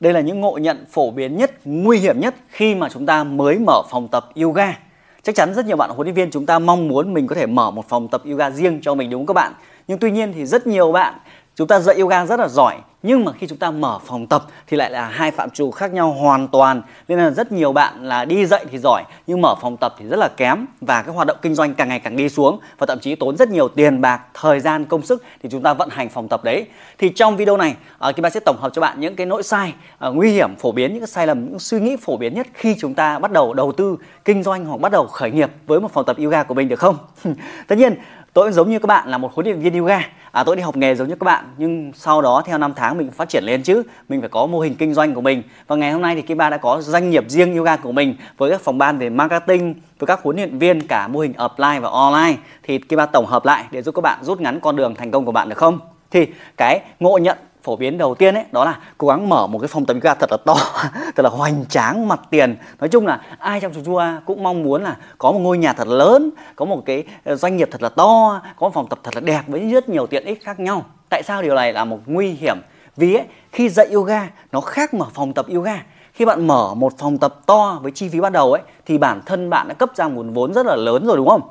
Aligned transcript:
Đây 0.00 0.12
là 0.12 0.20
những 0.20 0.40
ngộ 0.40 0.58
nhận 0.58 0.84
phổ 0.90 1.10
biến 1.10 1.36
nhất, 1.36 1.52
nguy 1.64 1.98
hiểm 1.98 2.20
nhất 2.20 2.34
khi 2.48 2.74
mà 2.74 2.88
chúng 2.88 3.06
ta 3.06 3.24
mới 3.24 3.58
mở 3.58 3.82
phòng 3.90 4.08
tập 4.08 4.28
yoga. 4.42 4.78
Chắc 5.22 5.34
chắn 5.34 5.54
rất 5.54 5.66
nhiều 5.66 5.76
bạn 5.76 5.90
huấn 5.90 6.06
luyện 6.06 6.14
viên 6.14 6.30
chúng 6.30 6.46
ta 6.46 6.58
mong 6.58 6.88
muốn 6.88 7.14
mình 7.14 7.26
có 7.26 7.34
thể 7.34 7.46
mở 7.46 7.70
một 7.70 7.88
phòng 7.88 8.08
tập 8.08 8.22
yoga 8.30 8.50
riêng 8.50 8.80
cho 8.82 8.94
mình 8.94 9.10
đúng 9.10 9.20
không 9.20 9.26
các 9.26 9.34
bạn? 9.34 9.52
Nhưng 9.88 9.98
tuy 9.98 10.10
nhiên 10.10 10.32
thì 10.32 10.46
rất 10.46 10.66
nhiều 10.66 10.92
bạn 10.92 11.14
chúng 11.58 11.68
ta 11.68 11.80
dạy 11.80 11.98
yoga 11.98 12.26
rất 12.26 12.40
là 12.40 12.48
giỏi 12.48 12.76
nhưng 13.02 13.24
mà 13.24 13.32
khi 13.32 13.46
chúng 13.46 13.58
ta 13.58 13.70
mở 13.70 13.98
phòng 14.06 14.26
tập 14.26 14.46
thì 14.66 14.76
lại 14.76 14.90
là 14.90 15.08
hai 15.08 15.30
phạm 15.30 15.50
trù 15.50 15.70
khác 15.70 15.92
nhau 15.92 16.12
hoàn 16.12 16.48
toàn. 16.48 16.82
Nên 17.08 17.18
là 17.18 17.30
rất 17.30 17.52
nhiều 17.52 17.72
bạn 17.72 18.04
là 18.04 18.24
đi 18.24 18.46
dạy 18.46 18.64
thì 18.70 18.78
giỏi 18.78 19.04
nhưng 19.26 19.40
mở 19.40 19.54
phòng 19.60 19.76
tập 19.76 19.94
thì 19.98 20.06
rất 20.06 20.16
là 20.16 20.28
kém 20.36 20.66
và 20.80 21.02
cái 21.02 21.14
hoạt 21.14 21.26
động 21.26 21.36
kinh 21.42 21.54
doanh 21.54 21.74
càng 21.74 21.88
ngày 21.88 22.00
càng 22.00 22.16
đi 22.16 22.28
xuống 22.28 22.58
và 22.78 22.86
thậm 22.86 22.98
chí 23.00 23.14
tốn 23.14 23.36
rất 23.36 23.48
nhiều 23.48 23.68
tiền 23.68 24.00
bạc 24.00 24.20
thời 24.34 24.60
gian 24.60 24.84
công 24.84 25.02
sức 25.02 25.22
thì 25.42 25.48
chúng 25.52 25.62
ta 25.62 25.74
vận 25.74 25.88
hành 25.88 26.08
phòng 26.08 26.28
tập 26.28 26.44
đấy. 26.44 26.66
Thì 26.98 27.08
trong 27.08 27.36
video 27.36 27.56
này 27.56 27.76
uh, 28.08 28.16
Kim 28.16 28.22
Ba 28.22 28.30
sẽ 28.30 28.40
tổng 28.40 28.56
hợp 28.60 28.72
cho 28.72 28.82
bạn 28.82 29.00
những 29.00 29.16
cái 29.16 29.26
nỗi 29.26 29.42
sai 29.42 29.74
uh, 30.08 30.14
nguy 30.14 30.30
hiểm 30.30 30.56
phổ 30.56 30.72
biến 30.72 30.92
những 30.92 31.00
cái 31.00 31.08
sai 31.08 31.26
lầm 31.26 31.44
những 31.44 31.58
suy 31.58 31.80
nghĩ 31.80 31.96
phổ 31.96 32.16
biến 32.16 32.34
nhất 32.34 32.46
khi 32.54 32.76
chúng 32.80 32.94
ta 32.94 33.18
bắt 33.18 33.32
đầu 33.32 33.54
đầu 33.54 33.72
tư 33.72 33.96
kinh 34.24 34.42
doanh 34.42 34.64
hoặc 34.64 34.80
bắt 34.80 34.92
đầu 34.92 35.06
khởi 35.06 35.30
nghiệp 35.30 35.50
với 35.66 35.80
một 35.80 35.92
phòng 35.92 36.04
tập 36.04 36.16
yoga 36.18 36.42
của 36.42 36.54
mình 36.54 36.68
được 36.68 36.78
không? 36.78 36.96
Tất 37.66 37.78
nhiên 37.78 37.94
tôi 38.32 38.46
cũng 38.46 38.52
giống 38.52 38.70
như 38.70 38.78
các 38.78 38.86
bạn 38.86 39.08
là 39.08 39.18
một 39.18 39.34
huấn 39.34 39.46
luyện 39.46 39.60
viên 39.60 39.78
yoga. 39.78 40.00
À 40.32 40.44
tôi 40.44 40.56
đi 40.56 40.62
học 40.62 40.76
nghề 40.76 40.94
giống 40.94 41.08
như 41.08 41.14
các 41.14 41.24
bạn, 41.24 41.44
nhưng 41.58 41.92
sau 41.94 42.22
đó 42.22 42.42
theo 42.46 42.58
năm 42.58 42.72
tháng 42.76 42.98
mình 42.98 43.10
phát 43.10 43.28
triển 43.28 43.44
lên 43.44 43.62
chứ. 43.62 43.82
Mình 44.08 44.20
phải 44.20 44.28
có 44.28 44.46
mô 44.46 44.60
hình 44.60 44.74
kinh 44.74 44.94
doanh 44.94 45.14
của 45.14 45.20
mình. 45.20 45.42
Và 45.66 45.76
ngày 45.76 45.92
hôm 45.92 46.02
nay 46.02 46.14
thì 46.14 46.22
Kim 46.22 46.38
Ba 46.38 46.50
đã 46.50 46.56
có 46.56 46.80
doanh 46.80 47.10
nghiệp 47.10 47.24
riêng 47.28 47.56
yoga 47.56 47.76
của 47.76 47.92
mình 47.92 48.14
với 48.36 48.50
các 48.50 48.60
phòng 48.60 48.78
ban 48.78 48.98
về 48.98 49.10
marketing, 49.10 49.74
với 49.98 50.06
các 50.06 50.20
huấn 50.22 50.36
luyện 50.36 50.58
viên, 50.58 50.86
cả 50.86 51.08
mô 51.08 51.20
hình 51.20 51.32
offline 51.32 51.80
và 51.80 51.90
online. 51.90 52.36
Thì 52.62 52.78
Kim 52.78 52.96
Ba 52.96 53.06
tổng 53.06 53.26
hợp 53.26 53.44
lại 53.44 53.64
để 53.70 53.82
giúp 53.82 53.94
các 53.94 54.02
bạn 54.02 54.18
rút 54.22 54.40
ngắn 54.40 54.60
con 54.60 54.76
đường 54.76 54.94
thành 54.94 55.10
công 55.10 55.24
của 55.24 55.32
bạn 55.32 55.48
được 55.48 55.58
không? 55.58 55.78
Thì 56.10 56.26
cái 56.56 56.80
ngộ 57.00 57.18
nhận 57.18 57.38
phổ 57.68 57.76
biến 57.76 57.98
đầu 57.98 58.14
tiên 58.14 58.34
ấy 58.34 58.44
đó 58.52 58.64
là 58.64 58.78
cố 58.98 59.08
gắng 59.08 59.28
mở 59.28 59.46
một 59.46 59.58
cái 59.58 59.68
phòng 59.68 59.86
tập 59.86 59.94
yoga 59.94 60.14
thật 60.14 60.30
là 60.30 60.36
to 60.44 60.54
thật 61.16 61.22
là 61.22 61.28
hoành 61.28 61.64
tráng 61.68 62.08
mặt 62.08 62.20
tiền. 62.30 62.56
Nói 62.78 62.88
chung 62.88 63.06
là 63.06 63.20
ai 63.38 63.60
trong 63.60 63.72
chùa 63.84 64.04
cũng 64.24 64.42
mong 64.42 64.62
muốn 64.62 64.82
là 64.82 64.96
có 65.18 65.32
một 65.32 65.38
ngôi 65.38 65.58
nhà 65.58 65.72
thật 65.72 65.88
lớn 65.88 66.30
có 66.56 66.64
một 66.64 66.82
cái 66.86 67.04
ờ, 67.24 67.36
doanh 67.36 67.56
nghiệp 67.56 67.68
thật 67.72 67.82
là 67.82 67.88
to 67.88 68.40
có 68.56 68.66
một 68.66 68.74
phòng 68.74 68.86
tập 68.88 68.98
thật 69.02 69.14
là 69.14 69.20
đẹp 69.20 69.42
với 69.46 69.70
rất 69.70 69.88
nhiều 69.88 70.06
tiện 70.06 70.24
ích 70.24 70.44
khác 70.44 70.60
nhau. 70.60 70.84
Tại 71.08 71.22
sao 71.22 71.42
điều 71.42 71.54
này 71.54 71.72
là 71.72 71.84
một 71.84 71.98
nguy 72.06 72.30
hiểm? 72.30 72.56
Vì 72.96 73.14
ấy, 73.14 73.24
khi 73.52 73.68
dạy 73.68 73.86
yoga 73.92 74.28
nó 74.52 74.60
khác 74.60 74.94
mở 74.94 75.06
phòng 75.14 75.32
tập 75.32 75.46
yoga. 75.54 75.82
Khi 76.12 76.24
bạn 76.24 76.46
mở 76.46 76.74
một 76.74 76.98
phòng 76.98 77.18
tập 77.18 77.34
to 77.46 77.78
với 77.82 77.92
chi 77.92 78.08
phí 78.08 78.20
ban 78.20 78.32
đầu 78.32 78.52
ấy 78.52 78.62
thì 78.86 78.98
bản 78.98 79.20
thân 79.26 79.50
bạn 79.50 79.68
đã 79.68 79.74
cấp 79.74 79.90
ra 79.94 80.04
nguồn 80.04 80.32
vốn 80.32 80.54
rất 80.54 80.66
là 80.66 80.76
lớn 80.76 81.06
rồi 81.06 81.16
đúng 81.16 81.28
không? 81.28 81.42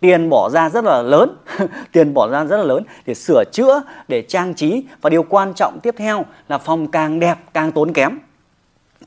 Tiền 0.00 0.30
bỏ 0.30 0.50
ra 0.50 0.68
rất 0.70 0.84
là 0.84 1.02
lớn, 1.02 1.36
tiền 1.92 2.14
bỏ 2.14 2.28
ra 2.28 2.44
rất 2.44 2.56
là 2.56 2.64
lớn 2.64 2.82
để 3.06 3.14
sửa 3.14 3.44
chữa, 3.52 3.82
để 4.08 4.22
trang 4.22 4.54
trí. 4.54 4.84
Và 5.00 5.10
điều 5.10 5.22
quan 5.22 5.54
trọng 5.54 5.78
tiếp 5.82 5.94
theo 5.98 6.24
là 6.48 6.58
phòng 6.58 6.86
càng 6.86 7.20
đẹp 7.20 7.38
càng 7.54 7.72
tốn 7.72 7.92
kém. 7.92 8.18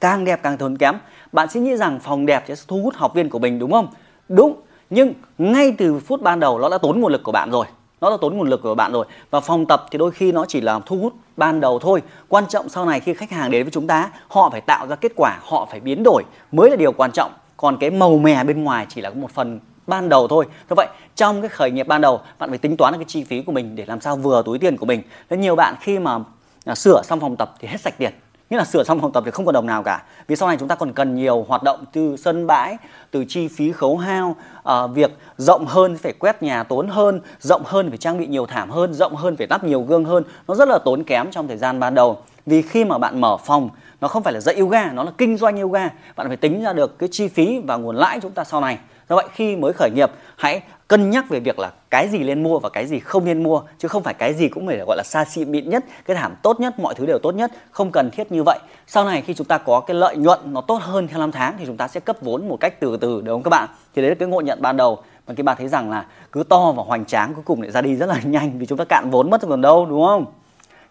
Càng 0.02 0.26
đẹp 0.26 0.40
càng 0.44 0.58
tốn 0.58 0.78
kém. 0.78 0.96
Bạn 1.32 1.50
sẽ 1.50 1.60
nghĩ 1.60 1.78
rằng 1.78 2.00
phòng 2.00 2.26
đẹp 2.26 2.44
sẽ 2.48 2.56
thu 2.68 2.82
hút 2.82 2.94
học 2.96 3.14
viên 3.16 3.30
của 3.30 3.40
mình, 3.40 3.60
đúng 3.60 3.72
không? 3.72 3.88
Đúng, 4.30 4.56
nhưng 4.90 5.14
ngay 5.38 5.76
từ 5.78 6.00
phút 6.00 6.22
ban 6.22 6.40
đầu 6.40 6.60
nó 6.60 6.70
đã 6.70 6.78
tốn 6.78 7.00
nguồn 7.00 7.12
lực 7.12 7.24
của 7.24 7.32
bạn 7.32 7.52
rồi. 7.52 7.66
Nó 8.02 8.10
đã 8.10 8.18
tốn 8.22 8.38
nguồn 8.38 8.50
lực 8.50 8.62
của 8.64 8.76
bạn 8.76 8.92
rồi. 8.92 9.06
Và 9.32 9.40
phòng 9.40 9.66
tập 9.66 9.86
thì 9.92 9.98
đôi 9.98 10.12
khi 10.12 10.32
nó 10.32 10.46
chỉ 10.48 10.62
là 10.62 10.80
thu 10.86 10.98
hút 10.98 11.14
ban 11.38 11.60
đầu 11.60 11.80
thôi. 11.80 12.02
Quan 12.28 12.44
trọng 12.50 12.70
sau 12.70 12.86
này 12.86 13.00
khi 13.00 13.14
khách 13.14 13.32
hàng 13.32 13.52
đến 13.52 13.64
với 13.64 13.72
chúng 13.72 13.88
ta, 13.88 14.10
họ 14.28 14.50
phải 14.50 14.62
tạo 14.62 14.88
ra 14.88 14.96
kết 14.96 15.12
quả, 15.16 15.38
họ 15.42 15.68
phải 15.72 15.80
biến 15.80 16.04
đổi 16.04 16.24
mới 16.52 16.70
là 16.70 16.76
điều 16.76 16.92
quan 16.92 17.12
trọng. 17.12 17.32
Còn 17.58 17.78
cái 17.80 17.90
màu 17.90 18.18
mè 18.18 18.44
bên 18.44 18.64
ngoài 18.64 18.86
chỉ 18.90 19.02
là 19.02 19.10
một 19.10 19.32
phần 19.32 19.60
ban 19.88 20.10
đầu 20.10 20.28
thôi. 20.28 20.46
Do 20.70 20.74
vậy, 20.76 20.88
trong 21.16 21.42
cái 21.42 21.50
khởi 21.50 21.72
nghiệp 21.72 21.88
ban 21.88 22.02
đầu, 22.02 22.22
bạn 22.40 22.50
phải 22.50 22.58
tính 22.58 22.78
toán 22.78 22.94
được 22.94 23.00
cái 23.00 23.06
chi 23.08 23.24
phí 23.24 23.42
của 23.42 23.52
mình 23.52 23.76
để 23.76 23.86
làm 23.88 24.02
sao 24.02 24.16
vừa 24.16 24.44
túi 24.46 24.60
tiền 24.60 24.78
của 24.78 24.86
mình. 24.86 25.02
Nên 25.30 25.42
nhiều 25.42 25.56
bạn 25.56 25.76
khi 25.82 26.00
mà 26.00 26.20
à, 26.66 26.76
sửa 26.76 27.02
xong 27.04 27.20
phòng 27.20 27.36
tập 27.36 27.54
thì 27.60 27.68
hết 27.68 27.82
sạch 27.82 27.94
tiền. 27.98 28.14
Nghĩa 28.50 28.58
là 28.58 28.66
sửa 28.66 28.84
xong 28.84 29.02
phòng 29.02 29.12
tập 29.12 29.24
thì 29.26 29.32
không 29.32 29.46
còn 29.46 29.54
đồng 29.54 29.66
nào 29.66 29.84
cả. 29.84 30.04
Vì 30.28 30.36
sau 30.36 30.48
này 30.48 30.58
chúng 30.58 30.68
ta 30.68 30.76
còn 30.76 30.94
cần 30.94 31.16
nhiều 31.16 31.46
hoạt 31.48 31.64
động 31.64 31.86
từ 31.94 32.18
sân 32.18 32.48
bãi, 32.48 32.78
từ 33.12 33.26
chi 33.28 33.48
phí 33.48 33.72
khấu 33.72 33.98
hao, 33.98 34.36
à, 34.64 34.88
việc 34.88 35.18
rộng 35.38 35.66
hơn 35.66 35.98
phải 35.98 36.14
quét 36.14 36.44
nhà 36.44 36.64
tốn 36.64 36.88
hơn, 36.88 37.22
rộng 37.40 37.62
hơn 37.66 37.90
phải 37.90 37.98
trang 37.98 38.18
bị 38.18 38.28
nhiều 38.28 38.46
thảm 38.46 38.70
hơn, 38.70 38.94
rộng 38.94 39.16
hơn 39.16 39.38
phải 39.38 39.48
lắp 39.50 39.64
nhiều 39.64 39.82
gương 39.82 40.06
hơn. 40.06 40.24
Nó 40.48 40.56
rất 40.56 40.68
là 40.68 40.80
tốn 40.86 41.04
kém 41.04 41.32
trong 41.32 41.48
thời 41.48 41.58
gian 41.58 41.80
ban 41.80 41.96
đầu. 41.96 42.18
Vì 42.46 42.62
khi 42.62 42.86
mà 42.86 42.98
bạn 42.98 43.22
mở 43.22 43.38
phòng 43.38 43.70
nó 44.02 44.08
không 44.08 44.24
phải 44.24 44.34
là 44.34 44.40
dạy 44.40 44.56
yoga, 44.56 44.92
nó 44.92 45.04
là 45.04 45.12
kinh 45.18 45.38
doanh 45.38 45.62
yoga. 45.62 45.90
Bạn 46.16 46.28
phải 46.28 46.38
tính 46.38 46.64
ra 46.64 46.74
được 46.74 47.00
cái 47.00 47.10
chi 47.12 47.28
phí 47.28 47.60
và 47.68 47.78
nguồn 47.78 47.96
lãi 47.96 48.20
chúng 48.22 48.32
ta 48.32 48.44
sau 48.44 48.62
này. 48.62 48.78
Do 49.10 49.16
vậy 49.16 49.26
khi 49.34 49.56
mới 49.56 49.74
khởi 49.74 49.90
nghiệp 49.96 50.12
hãy 50.36 50.62
cân 50.88 51.10
nhắc 51.10 51.30
về 51.30 51.40
việc 51.40 51.60
là 51.60 51.72
cái 51.90 52.08
gì 52.10 52.18
nên 52.18 52.44
mua 52.44 52.60
và 52.60 52.70
cái 52.70 52.86
gì 52.86 53.00
không 53.00 53.26
nên 53.26 53.44
mua 53.44 53.62
chứ 53.78 53.88
không 53.88 54.04
phải 54.04 54.14
cái 54.14 54.34
gì 54.34 54.50
cũng 54.50 54.68
phải 54.68 54.78
gọi 54.78 54.98
là 54.98 55.04
xa 55.04 55.26
xỉ 55.26 55.46
mịn 55.46 55.70
nhất 55.70 55.86
cái 56.06 56.18
thảm 56.18 56.36
tốt 56.42 56.60
nhất 56.60 56.80
mọi 56.80 56.96
thứ 56.96 57.06
đều 57.06 57.20
tốt 57.24 57.32
nhất 57.32 57.52
không 57.72 57.92
cần 57.92 58.12
thiết 58.12 58.32
như 58.32 58.44
vậy. 58.44 58.60
Sau 58.88 59.06
này 59.06 59.22
khi 59.22 59.34
chúng 59.34 59.48
ta 59.48 59.58
có 59.58 59.80
cái 59.80 59.96
lợi 59.96 60.16
nhuận 60.18 60.40
nó 60.46 60.62
tốt 60.62 60.82
hơn 60.82 61.08
theo 61.08 61.20
năm 61.20 61.32
tháng 61.32 61.56
thì 61.60 61.66
chúng 61.66 61.78
ta 61.78 61.88
sẽ 61.88 62.00
cấp 62.00 62.18
vốn 62.22 62.50
một 62.50 62.58
cách 62.60 62.80
từ 62.80 62.98
từ 62.98 63.22
đúng 63.22 63.36
không 63.36 63.44
các 63.44 63.50
bạn? 63.50 63.70
Thì 63.96 64.02
đấy 64.02 64.10
là 64.10 64.16
cái 64.16 64.28
ngộ 64.28 64.42
nhận 64.42 64.62
ban 64.62 64.78
đầu. 64.78 65.00
Mà 65.28 65.34
các 65.38 65.44
bạn 65.44 65.58
thấy 65.58 65.68
rằng 65.68 65.90
là 65.90 66.06
cứ 66.32 66.44
to 66.44 66.72
và 66.72 66.84
hoành 66.84 67.06
tráng 67.06 67.34
cuối 67.34 67.44
cùng 67.46 67.62
lại 67.62 67.72
ra 67.72 67.82
đi 67.82 67.96
rất 67.96 68.10
là 68.10 68.20
nhanh 68.24 68.60
vì 68.60 68.66
chúng 68.66 68.78
ta 68.78 68.86
cạn 68.86 69.10
vốn 69.10 69.30
mất 69.30 69.42
còn 69.50 69.62
đâu 69.62 69.86
đúng 69.86 70.06
không? 70.06 70.26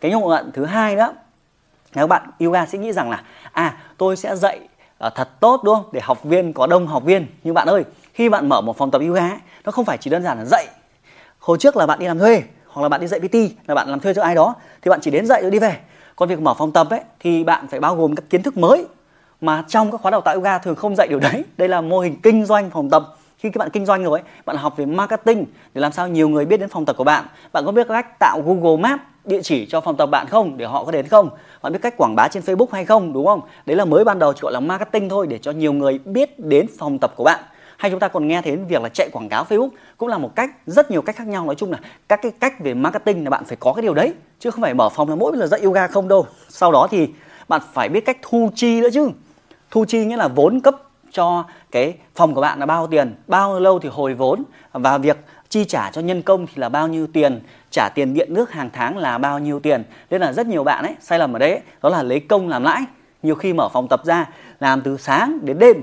Cái 0.01 0.11
ngộ 0.11 0.29
nhận 0.29 0.51
thứ 0.55 0.65
hai 0.65 0.97
đó 0.97 1.13
nếu 1.97 2.07
bạn 2.07 2.23
yoga 2.41 2.67
sẽ 2.67 2.79
nghĩ 2.79 2.93
rằng 2.93 3.11
là 3.11 3.23
à 3.53 3.77
tôi 3.97 4.17
sẽ 4.17 4.37
dạy 4.37 4.61
uh, 5.07 5.15
thật 5.15 5.29
tốt 5.41 5.61
đúng 5.65 5.75
không? 5.75 5.85
Để 5.93 6.01
học 6.03 6.25
viên 6.25 6.53
có 6.53 6.67
đông 6.67 6.87
học 6.87 7.05
viên. 7.05 7.27
Nhưng 7.45 7.55
bạn 7.55 7.69
ơi 7.69 7.85
khi 8.15 8.29
bạn 8.29 8.49
mở 8.49 8.61
một 8.61 8.77
phòng 8.77 8.91
tập 8.91 9.03
yoga 9.09 9.29
ấy, 9.29 9.39
nó 9.65 9.73
không 9.73 9.85
phải 9.85 9.99
chỉ 9.99 10.11
đơn 10.11 10.23
giản 10.23 10.39
là 10.39 10.45
dạy. 10.45 10.67
Hồi 11.39 11.59
trước 11.61 11.77
là 11.77 11.87
bạn 11.87 11.99
đi 11.99 12.07
làm 12.07 12.19
thuê 12.19 12.43
hoặc 12.67 12.83
là 12.83 12.89
bạn 12.89 13.01
đi 13.01 13.07
dạy 13.07 13.21
PT 13.21 13.35
là 13.67 13.75
bạn 13.75 13.89
làm 13.89 14.01
thuê 14.01 14.15
cho 14.15 14.23
ai 14.23 14.35
đó 14.35 14.55
thì 14.83 14.89
bạn 14.89 15.01
chỉ 15.01 15.11
đến 15.11 15.27
dạy 15.27 15.43
rồi 15.43 15.51
đi 15.51 15.59
về. 15.59 15.77
Còn 16.17 16.29
việc 16.29 16.41
mở 16.41 16.55
phòng 16.55 16.73
tập 16.73 16.87
ấy 16.91 17.01
thì 17.21 17.45
bạn 17.45 17.67
phải 17.69 17.81
bao 17.81 17.97
gồm 17.97 18.15
các 18.15 18.25
kiến 18.31 18.43
thức 18.43 18.57
mới. 18.57 18.87
Mà 19.41 19.65
trong 19.69 19.91
các 19.91 20.01
khóa 20.01 20.11
đào 20.11 20.21
tạo 20.21 20.35
yoga 20.35 20.59
thường 20.59 20.75
không 20.75 20.97
dạy 20.97 21.09
điều 21.09 21.21
đấy. 21.21 21.45
Đây 21.57 21.69
là 21.69 21.81
mô 21.81 22.01
hình 22.01 22.21
kinh 22.23 22.45
doanh 22.45 22.71
phòng 22.71 22.91
tập 22.91 23.17
khi 23.39 23.51
các 23.51 23.59
bạn 23.59 23.71
kinh 23.71 23.87
doanh 23.87 24.05
rồi 24.05 24.21
ấy, 24.21 24.29
bạn 24.45 24.57
học 24.57 24.77
về 24.77 24.87
marketing 24.87 25.47
để 25.75 25.81
làm 25.81 25.93
sao 25.93 26.09
nhiều 26.09 26.29
người 26.29 26.45
biết 26.47 26.57
đến 26.57 26.69
phòng 26.69 26.85
tập 26.85 26.97
của 26.97 27.05
bạn. 27.05 27.25
Bạn 27.53 27.67
có 27.67 27.73
biết 27.73 27.89
cách 27.89 28.19
tạo 28.19 28.43
Google 28.47 28.83
Map 28.83 29.01
địa 29.25 29.43
chỉ 29.43 29.67
cho 29.67 29.81
phòng 29.81 29.97
tập 29.97 30.07
bạn 30.07 30.27
không 30.27 30.57
để 30.57 30.65
họ 30.65 30.85
có 30.85 30.91
đến 30.91 31.07
không? 31.07 31.29
Bạn 31.63 31.73
biết 31.73 31.79
cách 31.83 31.97
quảng 31.97 32.17
bá 32.17 32.29
trên 32.29 32.43
Facebook 32.43 32.67
hay 32.73 32.85
không 32.85 33.13
đúng 33.13 33.27
không? 33.27 33.41
Đấy 33.67 33.77
là 33.77 33.85
mới 33.85 34.05
ban 34.05 34.19
đầu 34.19 34.33
chỉ 34.33 34.41
gọi 34.43 34.53
là 34.53 34.61
marketing 34.61 35.09
thôi 35.09 35.27
để 35.27 35.39
cho 35.39 35.51
nhiều 35.51 35.73
người 35.73 35.99
biết 35.99 36.39
đến 36.39 36.67
phòng 36.79 36.99
tập 36.99 37.13
của 37.17 37.25
bạn. 37.25 37.41
Hay 37.77 37.91
chúng 37.91 38.01
ta 38.01 38.09
còn 38.09 38.29
nghe 38.29 38.43
thấy 38.43 38.57
việc 38.57 38.83
là 38.83 38.89
chạy 38.89 39.09
quảng 39.13 39.29
cáo 39.29 39.45
Facebook 39.45 39.69
cũng 39.97 40.09
là 40.09 40.19
một 40.19 40.37
cách 40.37 40.51
rất 40.67 40.91
nhiều 40.91 41.03
cách 41.03 41.17
khác 41.17 41.27
nhau. 41.27 41.45
Nói 41.45 41.55
chung 41.55 41.73
là 41.73 41.79
các 42.09 42.23
cái 42.23 42.33
cách 42.41 42.61
về 42.61 42.75
marketing 42.75 43.25
là 43.25 43.31
bạn 43.31 43.45
phải 43.45 43.57
có 43.61 43.73
cái 43.73 43.83
điều 43.83 43.95
đấy 43.95 44.15
chứ 44.41 44.51
không 44.51 44.63
phải 44.63 44.75
mở 44.75 44.89
phòng 44.89 45.09
là 45.09 45.15
mỗi 45.15 45.37
là 45.37 45.47
dạy 45.47 45.61
yoga 45.61 45.87
không 45.87 46.09
đâu. 46.09 46.27
Sau 46.49 46.73
đó 46.73 46.89
thì 46.91 47.09
bạn 47.49 47.61
phải 47.73 47.89
biết 47.89 48.05
cách 48.05 48.19
thu 48.23 48.51
chi 48.55 48.81
nữa 48.81 48.89
chứ. 48.93 49.11
Thu 49.71 49.85
chi 49.85 50.05
nghĩa 50.05 50.17
là 50.17 50.29
vốn 50.29 50.61
cấp 50.61 50.75
cho 51.13 51.45
cái 51.77 51.95
phòng 52.15 52.35
của 52.35 52.41
bạn 52.41 52.59
là 52.59 52.67
bao 52.67 52.87
tiền 52.87 53.15
bao 53.27 53.61
lâu 53.61 53.79
thì 53.79 53.89
hồi 53.89 54.15
vốn 54.15 54.43
và 54.73 54.99
việc 54.99 55.17
chi 55.49 55.65
trả 55.65 55.91
cho 55.91 56.01
nhân 56.01 56.23
công 56.23 56.47
thì 56.47 56.53
là 56.57 56.69
bao 56.69 56.89
nhiêu 56.89 57.07
tiền 57.07 57.41
trả 57.71 57.89
tiền 57.95 58.15
điện 58.15 58.35
nước 58.35 58.51
hàng 58.51 58.71
tháng 58.73 58.99
là 58.99 59.19
bao 59.19 59.39
nhiêu 59.39 59.61
tiền. 59.61 59.85
Nên 60.11 60.21
là 60.21 60.33
rất 60.33 60.47
nhiều 60.47 60.65
bạn 60.65 60.85
ấy 60.85 60.95
sai 61.01 61.19
lầm 61.19 61.33
ở 61.33 61.39
đấy 61.39 61.61
đó 61.83 61.89
là 61.89 62.03
lấy 62.03 62.21
công 62.21 62.49
làm 62.49 62.63
lãi 62.63 62.83
nhiều 63.23 63.35
khi 63.35 63.53
mở 63.53 63.69
phòng 63.69 63.89
tập 63.89 64.01
ra 64.05 64.27
làm 64.61 64.81
từ 64.81 64.97
sáng 64.97 65.39
đến 65.43 65.59
đêm 65.59 65.77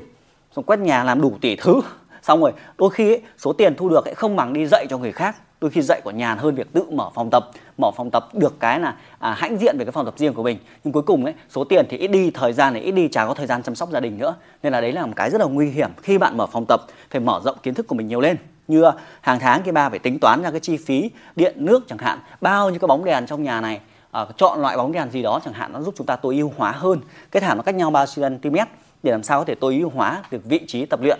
xong 0.55 0.65
quét 0.65 0.79
nhà 0.79 1.03
làm 1.03 1.21
đủ 1.21 1.37
tỷ 1.41 1.55
thứ. 1.55 1.81
Xong 2.21 2.41
rồi 2.41 2.53
đôi 2.77 2.89
khi 2.89 3.11
ấy, 3.11 3.21
số 3.37 3.53
tiền 3.53 3.75
thu 3.77 3.89
được 3.89 4.05
ấy 4.05 4.15
không 4.15 4.35
bằng 4.35 4.53
đi 4.53 4.65
dạy 4.65 4.85
cho 4.89 4.97
người 4.97 5.11
khác 5.11 5.35
đôi 5.63 5.69
khi 5.69 5.81
dạy 5.81 6.01
còn 6.05 6.17
nhàn 6.17 6.37
hơn 6.37 6.55
việc 6.55 6.73
tự 6.73 6.85
mở 6.91 7.09
phòng 7.15 7.29
tập. 7.31 7.49
Mở 7.77 7.91
phòng 7.91 8.09
tập 8.11 8.27
được 8.33 8.59
cái 8.59 8.79
là 8.79 8.95
à, 9.19 9.33
hãnh 9.37 9.57
diện 9.57 9.75
về 9.79 9.85
cái 9.85 9.91
phòng 9.91 10.05
tập 10.05 10.13
riêng 10.17 10.33
của 10.33 10.43
mình. 10.43 10.57
Nhưng 10.83 10.93
cuối 10.93 11.03
cùng 11.03 11.25
ấy 11.25 11.33
số 11.49 11.63
tiền 11.63 11.85
thì 11.89 11.97
ít 11.97 12.07
đi 12.07 12.31
thời 12.31 12.53
gian 12.53 12.73
thì 12.73 12.79
ít 12.79 12.91
đi 12.91 13.07
chả 13.07 13.25
có 13.25 13.33
thời 13.33 13.47
gian 13.47 13.63
chăm 13.63 13.75
sóc 13.75 13.89
gia 13.91 13.99
đình 13.99 14.17
nữa. 14.17 14.35
Nên 14.63 14.73
là 14.73 14.81
đấy 14.81 14.91
là 14.91 15.05
một 15.05 15.13
cái 15.15 15.29
rất 15.29 15.41
là 15.41 15.47
nguy 15.47 15.69
hiểm 15.69 15.89
khi 16.01 16.17
bạn 16.17 16.37
mở 16.37 16.47
phòng 16.47 16.65
tập 16.67 16.81
phải 17.09 17.21
mở 17.21 17.41
rộng 17.43 17.57
kiến 17.63 17.73
thức 17.73 17.87
của 17.87 17.95
mình 17.95 18.07
nhiều 18.07 18.21
lên. 18.21 18.37
Như 18.67 18.83
à, 18.83 18.91
hàng 19.21 19.39
tháng 19.39 19.63
cái 19.63 19.71
ba 19.71 19.89
phải 19.89 19.99
tính 19.99 20.19
toán 20.19 20.43
ra 20.43 20.51
cái 20.51 20.59
chi 20.59 20.77
phí 20.77 21.09
điện 21.35 21.53
nước 21.57 21.83
chẳng 21.87 21.97
hạn 21.97 22.19
bao 22.41 22.69
nhiêu 22.69 22.79
cái 22.79 22.87
bóng 22.87 23.05
đèn 23.05 23.25
trong 23.25 23.43
nhà 23.43 23.61
này 23.61 23.79
à, 24.11 24.25
chọn 24.37 24.61
loại 24.61 24.77
bóng 24.77 24.91
đèn 24.91 25.11
gì 25.11 25.21
đó 25.21 25.39
chẳng 25.45 25.53
hạn 25.53 25.73
nó 25.73 25.81
giúp 25.81 25.93
chúng 25.97 26.07
ta 26.07 26.15
tối 26.15 26.35
ưu 26.35 26.53
hóa 26.57 26.71
hơn. 26.71 26.99
Cái 27.31 27.41
thảm 27.41 27.57
nó 27.57 27.63
cách 27.63 27.75
nhau 27.75 27.91
bao 27.91 28.05
cm 28.15 28.55
để 29.03 29.11
làm 29.11 29.23
sao 29.23 29.39
có 29.39 29.45
thể 29.45 29.55
tối 29.55 29.77
ưu 29.79 29.89
hóa 29.89 30.23
được 30.31 30.45
vị 30.45 30.59
trí 30.67 30.85
tập 30.85 30.99
luyện. 31.01 31.19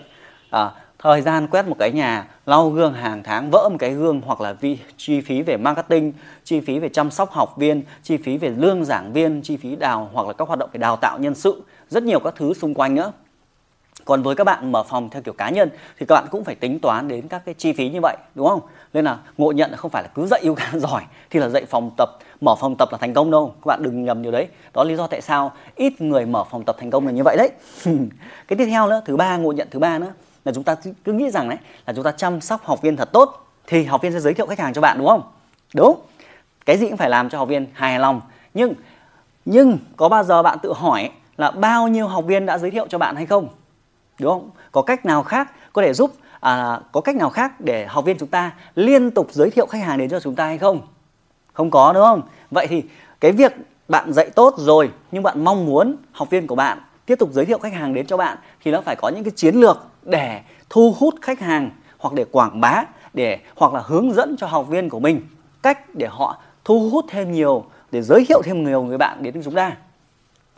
À, 0.50 0.70
thời 1.04 1.22
gian 1.22 1.46
quét 1.46 1.66
một 1.66 1.76
cái 1.78 1.92
nhà 1.92 2.26
lau 2.46 2.70
gương 2.70 2.94
hàng 2.94 3.22
tháng 3.22 3.50
vỡ 3.50 3.68
một 3.70 3.76
cái 3.78 3.90
gương 3.90 4.20
hoặc 4.26 4.40
là 4.40 4.52
vi, 4.52 4.78
chi 4.96 5.20
phí 5.20 5.42
về 5.42 5.56
marketing 5.56 6.12
chi 6.44 6.60
phí 6.60 6.78
về 6.78 6.88
chăm 6.88 7.10
sóc 7.10 7.32
học 7.32 7.54
viên 7.56 7.82
chi 8.02 8.16
phí 8.16 8.38
về 8.38 8.48
lương 8.48 8.84
giảng 8.84 9.12
viên 9.12 9.42
chi 9.42 9.56
phí 9.56 9.76
đào 9.76 10.10
hoặc 10.12 10.26
là 10.26 10.32
các 10.32 10.48
hoạt 10.48 10.58
động 10.58 10.70
về 10.72 10.78
đào 10.78 10.96
tạo 10.96 11.18
nhân 11.18 11.34
sự 11.34 11.62
rất 11.90 12.02
nhiều 12.02 12.20
các 12.20 12.34
thứ 12.36 12.54
xung 12.54 12.74
quanh 12.74 12.94
nữa. 12.94 13.12
Còn 14.04 14.22
với 14.22 14.34
các 14.34 14.44
bạn 14.44 14.72
mở 14.72 14.82
phòng 14.82 15.08
theo 15.10 15.22
kiểu 15.22 15.34
cá 15.34 15.50
nhân 15.50 15.68
thì 15.98 16.06
các 16.06 16.14
bạn 16.14 16.24
cũng 16.30 16.44
phải 16.44 16.54
tính 16.54 16.78
toán 16.78 17.08
đến 17.08 17.28
các 17.28 17.42
cái 17.44 17.54
chi 17.58 17.72
phí 17.72 17.88
như 17.88 18.00
vậy 18.02 18.16
đúng 18.34 18.48
không? 18.48 18.60
Nên 18.92 19.04
là 19.04 19.18
ngộ 19.38 19.52
nhận 19.52 19.70
là 19.70 19.76
không 19.76 19.90
phải 19.90 20.02
là 20.02 20.08
cứ 20.14 20.26
dạy 20.26 20.42
yoga 20.46 20.64
giỏi 20.74 21.02
thì 21.30 21.40
là 21.40 21.48
dạy 21.48 21.64
phòng 21.64 21.90
tập 21.96 22.08
mở 22.40 22.54
phòng 22.54 22.76
tập 22.76 22.88
là 22.92 22.98
thành 22.98 23.14
công 23.14 23.30
đâu. 23.30 23.54
Các 23.62 23.66
bạn 23.66 23.82
đừng 23.82 24.04
nhầm 24.04 24.22
điều 24.22 24.32
đấy. 24.32 24.48
Đó 24.74 24.84
là 24.84 24.88
lý 24.88 24.96
do 24.96 25.06
tại 25.06 25.20
sao 25.20 25.52
ít 25.74 26.00
người 26.00 26.26
mở 26.26 26.44
phòng 26.50 26.64
tập 26.64 26.76
thành 26.78 26.90
công 26.90 27.06
là 27.06 27.12
như 27.12 27.22
vậy 27.24 27.36
đấy. 27.36 27.50
Cái 28.48 28.56
tiếp 28.58 28.66
theo 28.66 28.88
nữa 28.88 29.02
thứ 29.04 29.16
ba 29.16 29.36
ngộ 29.36 29.52
nhận 29.52 29.68
thứ 29.70 29.78
ba 29.78 29.98
nữa 29.98 30.12
là 30.44 30.52
chúng 30.52 30.64
ta 30.64 30.76
cứ 31.04 31.12
nghĩ 31.12 31.30
rằng 31.30 31.48
đấy 31.48 31.58
là 31.86 31.92
chúng 31.92 32.04
ta 32.04 32.12
chăm 32.12 32.40
sóc 32.40 32.64
học 32.64 32.82
viên 32.82 32.96
thật 32.96 33.12
tốt 33.12 33.46
thì 33.66 33.84
học 33.84 34.02
viên 34.02 34.12
sẽ 34.12 34.20
giới 34.20 34.34
thiệu 34.34 34.46
khách 34.46 34.58
hàng 34.58 34.72
cho 34.72 34.80
bạn 34.80 34.98
đúng 34.98 35.06
không? 35.06 35.22
Đúng. 35.74 36.00
Cái 36.66 36.78
gì 36.78 36.88
cũng 36.88 36.96
phải 36.96 37.10
làm 37.10 37.30
cho 37.30 37.38
học 37.38 37.48
viên 37.48 37.66
hài 37.72 37.98
lòng. 37.98 38.20
Nhưng 38.54 38.74
nhưng 39.44 39.78
có 39.96 40.08
bao 40.08 40.24
giờ 40.24 40.42
bạn 40.42 40.58
tự 40.62 40.72
hỏi 40.72 41.10
là 41.36 41.50
bao 41.50 41.88
nhiêu 41.88 42.06
học 42.06 42.24
viên 42.24 42.46
đã 42.46 42.58
giới 42.58 42.70
thiệu 42.70 42.86
cho 42.88 42.98
bạn 42.98 43.16
hay 43.16 43.26
không? 43.26 43.48
Đúng 44.20 44.32
không? 44.32 44.50
Có 44.72 44.82
cách 44.82 45.06
nào 45.06 45.22
khác 45.22 45.52
có 45.72 45.82
thể 45.82 45.92
giúp 45.92 46.12
à, 46.40 46.80
có 46.92 47.00
cách 47.00 47.16
nào 47.16 47.30
khác 47.30 47.60
để 47.60 47.86
học 47.86 48.04
viên 48.04 48.18
chúng 48.18 48.28
ta 48.28 48.52
liên 48.74 49.10
tục 49.10 49.28
giới 49.30 49.50
thiệu 49.50 49.66
khách 49.66 49.82
hàng 49.82 49.98
đến 49.98 50.10
cho 50.10 50.20
chúng 50.20 50.34
ta 50.34 50.46
hay 50.46 50.58
không? 50.58 50.80
Không 51.52 51.70
có 51.70 51.92
đúng 51.92 52.02
không? 52.02 52.22
Vậy 52.50 52.66
thì 52.66 52.82
cái 53.20 53.32
việc 53.32 53.52
bạn 53.88 54.12
dạy 54.12 54.30
tốt 54.30 54.54
rồi 54.58 54.90
nhưng 55.10 55.22
bạn 55.22 55.44
mong 55.44 55.66
muốn 55.66 55.96
học 56.12 56.30
viên 56.30 56.46
của 56.46 56.54
bạn 56.54 56.78
tiếp 57.06 57.18
tục 57.18 57.30
giới 57.32 57.44
thiệu 57.44 57.58
khách 57.58 57.72
hàng 57.72 57.94
đến 57.94 58.06
cho 58.06 58.16
bạn 58.16 58.38
thì 58.64 58.70
nó 58.70 58.80
phải 58.80 58.96
có 58.96 59.08
những 59.08 59.24
cái 59.24 59.32
chiến 59.36 59.54
lược 59.54 59.78
để 60.04 60.40
thu 60.70 60.94
hút 60.98 61.14
khách 61.22 61.40
hàng 61.40 61.70
hoặc 61.98 62.14
để 62.14 62.24
quảng 62.32 62.60
bá, 62.60 62.84
để 63.14 63.38
hoặc 63.56 63.74
là 63.74 63.82
hướng 63.84 64.12
dẫn 64.12 64.36
cho 64.38 64.46
học 64.46 64.68
viên 64.68 64.88
của 64.88 65.00
mình 65.00 65.20
cách 65.62 65.94
để 65.94 66.06
họ 66.10 66.40
thu 66.64 66.90
hút 66.90 67.04
thêm 67.08 67.32
nhiều, 67.32 67.64
để 67.92 68.02
giới 68.02 68.24
thiệu 68.28 68.42
thêm 68.44 68.64
nhiều 68.64 68.82
người 68.82 68.98
bạn 68.98 69.22
đến 69.22 69.34
với 69.34 69.42
chúng 69.42 69.54
ta. 69.54 69.76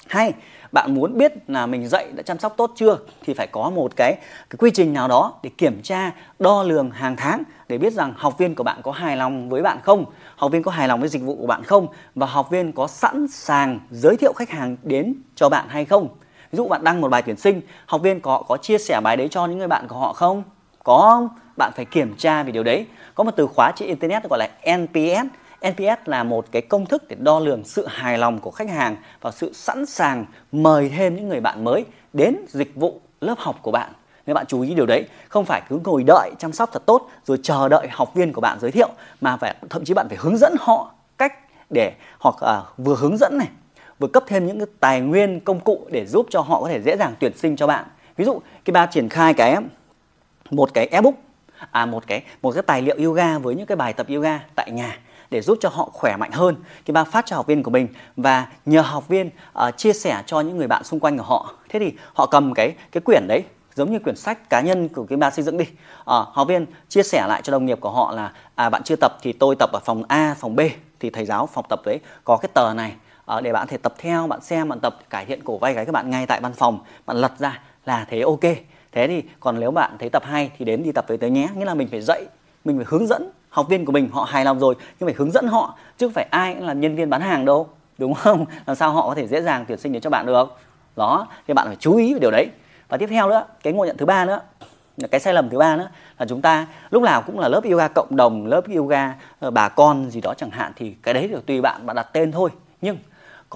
Hay, 0.06 0.32
bạn 0.72 0.94
muốn 0.94 1.18
biết 1.18 1.32
là 1.50 1.66
mình 1.66 1.88
dạy 1.88 2.12
đã 2.14 2.22
chăm 2.22 2.38
sóc 2.38 2.54
tốt 2.56 2.72
chưa 2.76 2.98
thì 3.22 3.34
phải 3.34 3.46
có 3.46 3.70
một 3.70 3.96
cái 3.96 4.12
cái 4.50 4.56
quy 4.58 4.70
trình 4.74 4.92
nào 4.92 5.08
đó 5.08 5.32
để 5.42 5.50
kiểm 5.58 5.82
tra, 5.82 6.10
đo 6.38 6.62
lường 6.62 6.90
hàng 6.90 7.16
tháng 7.16 7.42
để 7.68 7.78
biết 7.78 7.92
rằng 7.92 8.14
học 8.16 8.38
viên 8.38 8.54
của 8.54 8.64
bạn 8.64 8.80
có 8.82 8.92
hài 8.92 9.16
lòng 9.16 9.48
với 9.48 9.62
bạn 9.62 9.78
không, 9.82 10.04
học 10.36 10.52
viên 10.52 10.62
có 10.62 10.70
hài 10.70 10.88
lòng 10.88 11.00
với 11.00 11.08
dịch 11.08 11.22
vụ 11.22 11.36
của 11.40 11.46
bạn 11.46 11.62
không 11.62 11.86
và 12.14 12.26
học 12.26 12.50
viên 12.50 12.72
có 12.72 12.86
sẵn 12.86 13.28
sàng 13.28 13.80
giới 13.90 14.16
thiệu 14.16 14.32
khách 14.32 14.50
hàng 14.50 14.76
đến 14.82 15.14
cho 15.34 15.48
bạn 15.48 15.64
hay 15.68 15.84
không 15.84 16.08
ví 16.52 16.56
dụ 16.56 16.68
bạn 16.68 16.84
đăng 16.84 17.00
một 17.00 17.08
bài 17.08 17.22
tuyển 17.22 17.36
sinh 17.36 17.60
học 17.86 18.02
viên 18.02 18.20
có 18.20 18.42
có 18.48 18.56
chia 18.56 18.78
sẻ 18.78 19.00
bài 19.04 19.16
đấy 19.16 19.28
cho 19.30 19.46
những 19.46 19.58
người 19.58 19.68
bạn 19.68 19.88
của 19.88 19.96
họ 19.96 20.12
không? 20.12 20.42
Có 20.84 20.98
không? 20.98 21.28
Bạn 21.56 21.72
phải 21.76 21.84
kiểm 21.84 22.14
tra 22.16 22.42
về 22.42 22.52
điều 22.52 22.62
đấy. 22.62 22.86
Có 23.14 23.24
một 23.24 23.30
từ 23.36 23.46
khóa 23.46 23.72
trên 23.76 23.88
internet 23.88 24.22
gọi 24.30 24.38
là 24.38 24.76
NPS 24.76 25.26
NPS 25.70 26.00
là 26.04 26.22
một 26.22 26.46
cái 26.52 26.62
công 26.62 26.86
thức 26.86 27.08
để 27.08 27.16
đo 27.20 27.38
lường 27.38 27.64
sự 27.64 27.86
hài 27.86 28.18
lòng 28.18 28.38
của 28.38 28.50
khách 28.50 28.70
hàng 28.70 28.96
và 29.20 29.30
sự 29.30 29.52
sẵn 29.52 29.86
sàng 29.86 30.26
mời 30.52 30.88
thêm 30.88 31.16
những 31.16 31.28
người 31.28 31.40
bạn 31.40 31.64
mới 31.64 31.84
đến 32.12 32.36
dịch 32.48 32.74
vụ 32.74 33.00
lớp 33.20 33.34
học 33.38 33.58
của 33.62 33.70
bạn. 33.70 33.92
Nếu 34.26 34.34
bạn 34.34 34.46
chú 34.46 34.60
ý 34.60 34.74
điều 34.74 34.86
đấy, 34.86 35.08
không 35.28 35.44
phải 35.44 35.62
cứ 35.68 35.80
ngồi 35.84 36.02
đợi 36.02 36.30
chăm 36.38 36.52
sóc 36.52 36.70
thật 36.72 36.82
tốt 36.86 37.10
rồi 37.24 37.38
chờ 37.42 37.68
đợi 37.68 37.88
học 37.90 38.14
viên 38.14 38.32
của 38.32 38.40
bạn 38.40 38.58
giới 38.60 38.70
thiệu 38.70 38.88
mà 39.20 39.36
phải 39.36 39.54
thậm 39.70 39.84
chí 39.84 39.94
bạn 39.94 40.08
phải 40.08 40.18
hướng 40.20 40.36
dẫn 40.36 40.54
họ 40.60 40.92
cách 41.18 41.32
để 41.70 41.92
hoặc 42.20 42.34
à, 42.40 42.60
vừa 42.76 42.96
hướng 42.96 43.16
dẫn 43.16 43.38
này 43.38 43.48
vừa 43.98 44.08
cấp 44.08 44.24
thêm 44.26 44.46
những 44.46 44.58
cái 44.58 44.66
tài 44.80 45.00
nguyên 45.00 45.40
công 45.40 45.60
cụ 45.60 45.86
để 45.90 46.06
giúp 46.06 46.26
cho 46.30 46.40
họ 46.40 46.60
có 46.60 46.68
thể 46.68 46.82
dễ 46.82 46.96
dàng 46.96 47.14
tuyển 47.20 47.36
sinh 47.36 47.56
cho 47.56 47.66
bạn. 47.66 47.84
Ví 48.16 48.24
dụ 48.24 48.40
cái 48.64 48.72
ba 48.72 48.86
triển 48.86 49.08
khai 49.08 49.34
cái 49.34 49.56
một 50.50 50.74
cái 50.74 50.86
ebook 50.86 51.14
à 51.70 51.86
một 51.86 52.06
cái 52.06 52.22
một 52.42 52.52
cái 52.52 52.62
tài 52.62 52.82
liệu 52.82 52.96
yoga 53.04 53.38
với 53.38 53.54
những 53.54 53.66
cái 53.66 53.76
bài 53.76 53.92
tập 53.92 54.06
yoga 54.08 54.40
tại 54.54 54.70
nhà 54.70 54.98
để 55.30 55.40
giúp 55.40 55.58
cho 55.60 55.68
họ 55.68 55.88
khỏe 55.92 56.16
mạnh 56.16 56.32
hơn. 56.32 56.56
Cái 56.84 56.92
ba 56.92 57.04
phát 57.04 57.26
cho 57.26 57.36
học 57.36 57.46
viên 57.46 57.62
của 57.62 57.70
mình 57.70 57.88
và 58.16 58.46
nhờ 58.66 58.80
học 58.80 59.08
viên 59.08 59.30
uh, 59.66 59.76
chia 59.76 59.92
sẻ 59.92 60.22
cho 60.26 60.40
những 60.40 60.56
người 60.56 60.66
bạn 60.66 60.84
xung 60.84 61.00
quanh 61.00 61.18
của 61.18 61.24
họ. 61.24 61.54
Thế 61.68 61.78
thì 61.78 61.92
họ 62.14 62.26
cầm 62.26 62.54
cái 62.54 62.74
cái 62.92 63.00
quyển 63.00 63.26
đấy 63.28 63.44
giống 63.74 63.92
như 63.92 63.98
quyển 63.98 64.16
sách 64.16 64.50
cá 64.50 64.60
nhân 64.60 64.88
của 64.88 65.06
cái 65.08 65.16
ba 65.16 65.30
xây 65.30 65.44
dựng 65.44 65.56
đi. 65.56 65.64
À, 66.04 66.16
học 66.32 66.48
viên 66.48 66.66
chia 66.88 67.02
sẻ 67.02 67.26
lại 67.28 67.40
cho 67.44 67.50
đồng 67.50 67.66
nghiệp 67.66 67.80
của 67.80 67.90
họ 67.90 68.12
là 68.12 68.32
à 68.54 68.70
bạn 68.70 68.82
chưa 68.82 68.96
tập 68.96 69.18
thì 69.22 69.32
tôi 69.32 69.56
tập 69.58 69.70
ở 69.72 69.80
phòng 69.84 70.02
A 70.08 70.34
phòng 70.38 70.56
B. 70.56 70.60
Thì 71.00 71.10
thầy 71.10 71.24
giáo 71.24 71.46
phòng 71.46 71.64
tập 71.68 71.80
đấy 71.84 72.00
có 72.24 72.36
cái 72.36 72.50
tờ 72.54 72.74
này 72.74 72.92
Ờ, 73.26 73.40
để 73.40 73.52
bạn 73.52 73.66
thể 73.66 73.76
tập 73.76 73.94
theo, 73.98 74.26
bạn 74.26 74.40
xem, 74.40 74.68
bạn 74.68 74.80
tập, 74.80 74.96
cải 75.10 75.24
thiện 75.24 75.44
cổ 75.44 75.58
vai 75.58 75.74
gáy 75.74 75.86
các 75.86 75.92
bạn 75.92 76.10
ngay 76.10 76.26
tại 76.26 76.40
văn 76.40 76.52
phòng. 76.52 76.78
Bạn 77.06 77.16
lật 77.16 77.32
ra 77.38 77.60
là 77.84 78.06
thế 78.10 78.20
ok. 78.20 78.40
Thế 78.92 79.08
thì 79.08 79.22
còn 79.40 79.60
nếu 79.60 79.70
bạn 79.70 79.96
thấy 79.98 80.10
tập 80.10 80.22
hay 80.26 80.50
thì 80.58 80.64
đến 80.64 80.82
đi 80.82 80.92
tập 80.92 81.04
với 81.08 81.18
tới 81.18 81.30
nhé. 81.30 81.48
Nghĩa 81.56 81.64
là 81.64 81.74
mình 81.74 81.88
phải 81.90 82.00
dạy, 82.00 82.24
mình 82.64 82.76
phải 82.76 82.86
hướng 82.88 83.06
dẫn 83.06 83.30
học 83.48 83.68
viên 83.68 83.84
của 83.84 83.92
mình, 83.92 84.08
họ 84.12 84.24
hài 84.24 84.44
lòng 84.44 84.58
rồi, 84.60 84.74
nhưng 85.00 85.06
phải 85.06 85.14
hướng 85.18 85.30
dẫn 85.30 85.46
họ, 85.46 85.78
chứ 85.98 86.06
không 86.06 86.12
phải 86.12 86.26
ai 86.30 86.54
cũng 86.54 86.66
là 86.66 86.72
nhân 86.72 86.96
viên 86.96 87.10
bán 87.10 87.20
hàng 87.20 87.44
đâu, 87.44 87.68
đúng 87.98 88.14
không? 88.14 88.44
Làm 88.66 88.76
sao 88.76 88.92
họ 88.92 89.08
có 89.08 89.14
thể 89.14 89.26
dễ 89.26 89.42
dàng 89.42 89.64
tuyển 89.68 89.78
sinh 89.78 89.92
đến 89.92 90.02
cho 90.02 90.10
bạn 90.10 90.26
được? 90.26 90.56
Đó, 90.96 91.26
thì 91.48 91.54
bạn 91.54 91.66
phải 91.66 91.76
chú 91.76 91.96
ý 91.96 92.14
về 92.14 92.20
điều 92.20 92.30
đấy. 92.30 92.46
Và 92.88 92.96
tiếp 92.96 93.06
theo 93.06 93.28
nữa, 93.28 93.44
cái 93.62 93.72
ngộ 93.72 93.84
nhận 93.84 93.96
thứ 93.96 94.06
ba 94.06 94.24
nữa 94.24 94.40
là 94.96 95.08
cái 95.08 95.20
sai 95.20 95.34
lầm 95.34 95.50
thứ 95.50 95.58
ba 95.58 95.76
nữa, 95.76 95.88
là 96.18 96.26
chúng 96.28 96.42
ta 96.42 96.66
lúc 96.90 97.02
nào 97.02 97.22
cũng 97.22 97.38
là 97.38 97.48
lớp 97.48 97.64
yoga 97.64 97.88
cộng 97.88 98.16
đồng, 98.16 98.46
lớp 98.46 98.62
yoga 98.76 99.14
ờ, 99.40 99.50
bà 99.50 99.68
con 99.68 100.10
gì 100.10 100.20
đó 100.20 100.34
chẳng 100.36 100.50
hạn, 100.50 100.72
thì 100.76 100.94
cái 101.02 101.14
đấy 101.14 101.28
là 101.28 101.38
tùy 101.46 101.60
bạn 101.60 101.86
bạn 101.86 101.96
đặt 101.96 102.08
tên 102.12 102.32
thôi. 102.32 102.50
Nhưng 102.80 102.96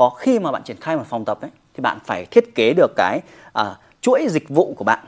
có 0.00 0.10
khi 0.10 0.38
mà 0.38 0.52
bạn 0.52 0.62
triển 0.62 0.76
khai 0.80 0.96
một 0.96 1.06
phòng 1.06 1.24
tập 1.24 1.40
ấy 1.40 1.50
thì 1.74 1.80
bạn 1.80 1.98
phải 2.04 2.26
thiết 2.26 2.54
kế 2.54 2.74
được 2.74 2.90
cái 2.96 3.20
uh, 3.60 3.66
chuỗi 4.00 4.26
dịch 4.28 4.48
vụ 4.48 4.74
của 4.76 4.84
bạn. 4.84 4.98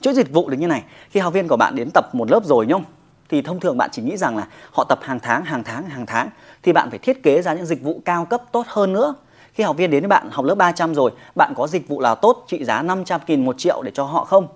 Chuỗi 0.00 0.14
dịch 0.14 0.32
vụ 0.32 0.48
là 0.48 0.56
như 0.56 0.66
này 0.66 0.82
khi 1.10 1.20
học 1.20 1.32
viên 1.32 1.48
của 1.48 1.56
bạn 1.56 1.76
đến 1.76 1.90
tập 1.94 2.14
một 2.14 2.30
lớp 2.30 2.44
rồi 2.44 2.66
nhung 2.66 2.84
thì 3.28 3.42
thông 3.42 3.60
thường 3.60 3.78
bạn 3.78 3.90
chỉ 3.92 4.02
nghĩ 4.02 4.16
rằng 4.16 4.36
là 4.36 4.46
họ 4.72 4.84
tập 4.84 4.98
hàng 5.02 5.20
tháng 5.20 5.44
hàng 5.44 5.64
tháng 5.64 5.86
hàng 5.86 6.06
tháng 6.06 6.28
thì 6.62 6.72
bạn 6.72 6.90
phải 6.90 6.98
thiết 6.98 7.22
kế 7.22 7.42
ra 7.42 7.54
những 7.54 7.66
dịch 7.66 7.82
vụ 7.82 8.00
cao 8.04 8.24
cấp 8.24 8.42
tốt 8.52 8.66
hơn 8.68 8.92
nữa. 8.92 9.14
Khi 9.54 9.64
học 9.64 9.76
viên 9.76 9.90
đến 9.90 10.02
với 10.02 10.08
bạn 10.08 10.28
học 10.30 10.44
lớp 10.44 10.54
300 10.54 10.94
rồi 10.94 11.10
bạn 11.34 11.52
có 11.56 11.66
dịch 11.66 11.88
vụ 11.88 12.00
nào 12.00 12.14
tốt 12.14 12.44
trị 12.48 12.64
giá 12.64 12.82
500 12.82 13.20
nghìn 13.26 13.44
một 13.44 13.58
triệu 13.58 13.82
để 13.82 13.90
cho 13.94 14.04
họ 14.04 14.24
không? 14.24 14.48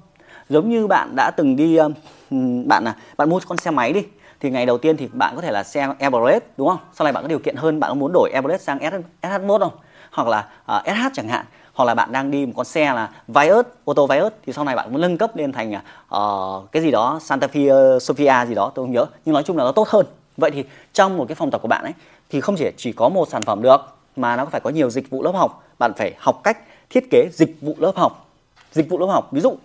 Giống 0.48 0.70
như 0.70 0.86
bạn 0.86 1.12
đã 1.16 1.30
từng 1.36 1.56
đi 1.56 1.78
bạn 2.66 2.84
là 2.84 2.96
bạn 3.16 3.30
mua 3.30 3.40
con 3.48 3.58
xe 3.58 3.70
máy 3.70 3.92
đi 3.92 4.02
thì 4.40 4.50
ngày 4.50 4.66
đầu 4.66 4.78
tiên 4.78 4.96
thì 4.96 5.08
bạn 5.12 5.36
có 5.36 5.42
thể 5.42 5.50
là 5.50 5.62
xe 5.62 5.88
Everest 5.98 6.42
đúng 6.56 6.68
không? 6.68 6.78
Sau 6.92 7.04
này 7.04 7.12
bạn 7.12 7.24
có 7.24 7.28
điều 7.28 7.38
kiện 7.38 7.56
hơn 7.56 7.80
bạn 7.80 7.90
có 7.90 7.94
muốn 7.94 8.12
đổi 8.14 8.30
Everest 8.34 8.62
sang 8.62 8.78
SH1 9.22 9.58
không? 9.58 9.72
Hoặc 10.10 10.28
là 10.28 10.48
à, 10.66 10.76
uh, 10.76 10.96
SH 10.96 11.14
chẳng 11.14 11.28
hạn. 11.28 11.44
Hoặc 11.74 11.84
là 11.84 11.94
bạn 11.94 12.12
đang 12.12 12.30
đi 12.30 12.46
một 12.46 12.52
con 12.56 12.64
xe 12.64 12.92
là 12.92 13.10
Vios, 13.28 13.66
ô 13.84 13.94
tô 13.94 14.06
Vios 14.06 14.32
thì 14.46 14.52
sau 14.52 14.64
này 14.64 14.76
bạn 14.76 14.92
muốn 14.92 15.00
nâng 15.00 15.18
cấp 15.18 15.36
lên 15.36 15.52
thành 15.52 15.72
uh, 16.16 16.72
cái 16.72 16.82
gì 16.82 16.90
đó 16.90 17.18
Santa 17.22 17.46
Fe 17.46 17.72
ờ, 17.72 17.98
Sofia 17.98 18.46
gì 18.46 18.54
đó 18.54 18.72
tôi 18.74 18.84
không 18.84 18.92
nhớ. 18.92 19.06
Nhưng 19.24 19.32
nói 19.32 19.42
chung 19.42 19.56
là 19.56 19.64
nó 19.64 19.72
tốt 19.72 19.88
hơn. 19.88 20.06
Vậy 20.36 20.50
thì 20.50 20.64
trong 20.92 21.16
một 21.16 21.24
cái 21.28 21.34
phòng 21.34 21.50
tập 21.50 21.62
của 21.62 21.68
bạn 21.68 21.84
ấy 21.84 21.92
thì 22.30 22.40
không 22.40 22.56
chỉ 22.56 22.70
chỉ 22.76 22.92
có 22.92 23.08
một 23.08 23.28
sản 23.28 23.42
phẩm 23.42 23.62
được 23.62 23.80
mà 24.16 24.36
nó 24.36 24.44
phải 24.44 24.60
có 24.60 24.70
nhiều 24.70 24.90
dịch 24.90 25.10
vụ 25.10 25.22
lớp 25.22 25.32
học. 25.32 25.62
Bạn 25.78 25.92
phải 25.96 26.14
học 26.18 26.40
cách 26.44 26.58
thiết 26.90 27.10
kế 27.10 27.28
dịch 27.32 27.56
vụ 27.60 27.74
lớp 27.78 27.92
học. 27.96 28.28
Dịch 28.72 28.88
vụ 28.88 28.98
lớp 28.98 29.06
học. 29.06 29.28
Ví 29.32 29.40
dụ 29.40 29.56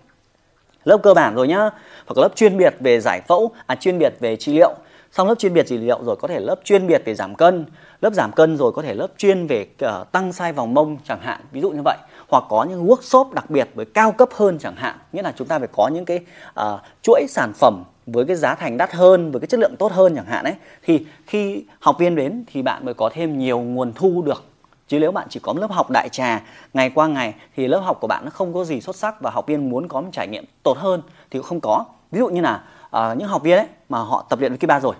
lớp 0.84 0.98
cơ 1.02 1.14
bản 1.14 1.34
rồi 1.34 1.48
nhá. 1.48 1.70
Hoặc 2.06 2.18
lớp 2.18 2.28
chuyên 2.34 2.58
biệt 2.58 2.74
về 2.80 3.00
giải 3.00 3.20
phẫu 3.28 3.50
à 3.66 3.74
chuyên 3.74 3.98
biệt 3.98 4.14
về 4.20 4.36
trị 4.36 4.52
liệu. 4.52 4.74
Xong 5.12 5.28
lớp 5.28 5.34
chuyên 5.38 5.54
biệt 5.54 5.66
trị 5.66 5.78
liệu 5.78 6.00
rồi 6.04 6.16
có 6.16 6.28
thể 6.28 6.40
lớp 6.40 6.56
chuyên 6.64 6.86
biệt 6.86 7.02
về 7.04 7.14
giảm 7.14 7.34
cân. 7.34 7.64
Lớp 8.00 8.12
giảm 8.12 8.32
cân 8.32 8.56
rồi 8.56 8.72
có 8.72 8.82
thể 8.82 8.94
lớp 8.94 9.06
chuyên 9.16 9.46
về 9.46 9.66
uh, 9.84 10.12
tăng 10.12 10.30
size 10.30 10.52
vòng 10.52 10.74
mông 10.74 10.96
chẳng 11.04 11.20
hạn 11.20 11.40
ví 11.52 11.60
dụ 11.60 11.70
như 11.70 11.82
vậy. 11.84 11.96
Hoặc 12.28 12.44
có 12.48 12.64
những 12.64 12.86
workshop 12.86 13.32
đặc 13.32 13.50
biệt 13.50 13.68
với 13.74 13.86
cao 13.86 14.12
cấp 14.12 14.28
hơn 14.32 14.58
chẳng 14.58 14.76
hạn. 14.76 14.94
Nghĩa 15.12 15.22
là 15.22 15.32
chúng 15.36 15.48
ta 15.48 15.58
phải 15.58 15.68
có 15.72 15.88
những 15.88 16.04
cái 16.04 16.20
uh, 16.60 16.80
chuỗi 17.02 17.26
sản 17.28 17.52
phẩm 17.52 17.84
với 18.06 18.24
cái 18.24 18.36
giá 18.36 18.54
thành 18.54 18.76
đắt 18.76 18.92
hơn 18.92 19.30
với 19.30 19.40
cái 19.40 19.46
chất 19.46 19.60
lượng 19.60 19.76
tốt 19.76 19.92
hơn 19.92 20.16
chẳng 20.16 20.26
hạn 20.26 20.44
ấy. 20.44 20.54
Thì 20.82 21.06
khi 21.26 21.64
học 21.80 21.96
viên 21.98 22.16
đến 22.16 22.44
thì 22.52 22.62
bạn 22.62 22.84
mới 22.84 22.94
có 22.94 23.10
thêm 23.14 23.38
nhiều 23.38 23.60
nguồn 23.60 23.92
thu 23.92 24.22
được 24.22 24.44
chứ 24.88 24.98
nếu 24.98 25.12
bạn 25.12 25.26
chỉ 25.30 25.40
có 25.40 25.54
lớp 25.56 25.70
học 25.70 25.90
đại 25.90 26.08
trà 26.08 26.42
ngày 26.74 26.90
qua 26.94 27.06
ngày 27.06 27.34
thì 27.56 27.68
lớp 27.68 27.80
học 27.80 27.98
của 28.00 28.06
bạn 28.06 28.24
nó 28.24 28.30
không 28.30 28.54
có 28.54 28.64
gì 28.64 28.80
xuất 28.80 28.96
sắc 28.96 29.20
và 29.20 29.30
học 29.30 29.46
viên 29.46 29.70
muốn 29.70 29.88
có 29.88 30.00
một 30.00 30.08
trải 30.12 30.28
nghiệm 30.28 30.44
tốt 30.62 30.78
hơn 30.78 31.02
thì 31.30 31.38
cũng 31.38 31.48
không 31.48 31.60
có. 31.60 31.84
Ví 32.10 32.18
dụ 32.18 32.28
như 32.28 32.40
là 32.40 32.62
uh, 32.96 33.18
những 33.18 33.28
học 33.28 33.42
viên 33.42 33.56
ấy 33.58 33.66
mà 33.88 33.98
họ 33.98 34.26
tập 34.28 34.38
luyện 34.38 34.52
với 34.52 34.58
Kiba 34.58 34.80
rồi 34.80 34.94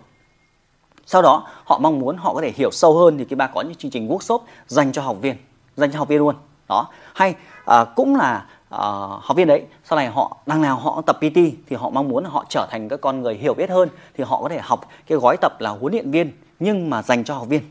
sau 1.06 1.22
đó 1.22 1.46
họ 1.64 1.78
mong 1.78 1.98
muốn 1.98 2.16
họ 2.16 2.34
có 2.34 2.40
thể 2.40 2.52
hiểu 2.56 2.70
sâu 2.70 2.98
hơn 2.98 3.18
thì 3.18 3.24
Kiba 3.24 3.46
có 3.46 3.60
những 3.60 3.74
chương 3.74 3.90
trình 3.90 4.08
workshop 4.08 4.38
dành 4.66 4.92
cho 4.92 5.02
học 5.02 5.16
viên 5.20 5.36
dành 5.76 5.92
cho 5.92 5.98
học 5.98 6.08
viên 6.08 6.18
luôn. 6.18 6.36
Đó. 6.68 6.88
Hay 7.14 7.34
uh, 7.70 7.88
cũng 7.96 8.16
là 8.16 8.46
uh, 8.74 8.78
học 9.22 9.36
viên 9.36 9.46
đấy 9.46 9.62
sau 9.84 9.96
này 9.96 10.08
họ 10.08 10.36
đằng 10.46 10.62
nào 10.62 10.76
họ 10.76 11.02
tập 11.06 11.16
PT 11.18 11.36
thì 11.68 11.76
họ 11.76 11.90
mong 11.90 12.08
muốn 12.08 12.24
họ 12.24 12.44
trở 12.48 12.66
thành 12.70 12.88
các 12.88 13.00
con 13.00 13.22
người 13.22 13.34
hiểu 13.34 13.54
biết 13.54 13.70
hơn 13.70 13.88
thì 14.14 14.24
họ 14.24 14.42
có 14.42 14.48
thể 14.48 14.60
học 14.62 14.88
cái 15.06 15.18
gói 15.18 15.36
tập 15.40 15.60
là 15.60 15.70
huấn 15.70 15.92
luyện 15.92 16.10
viên 16.10 16.32
nhưng 16.60 16.90
mà 16.90 17.02
dành 17.02 17.24
cho 17.24 17.34
học 17.34 17.48
viên 17.48 17.62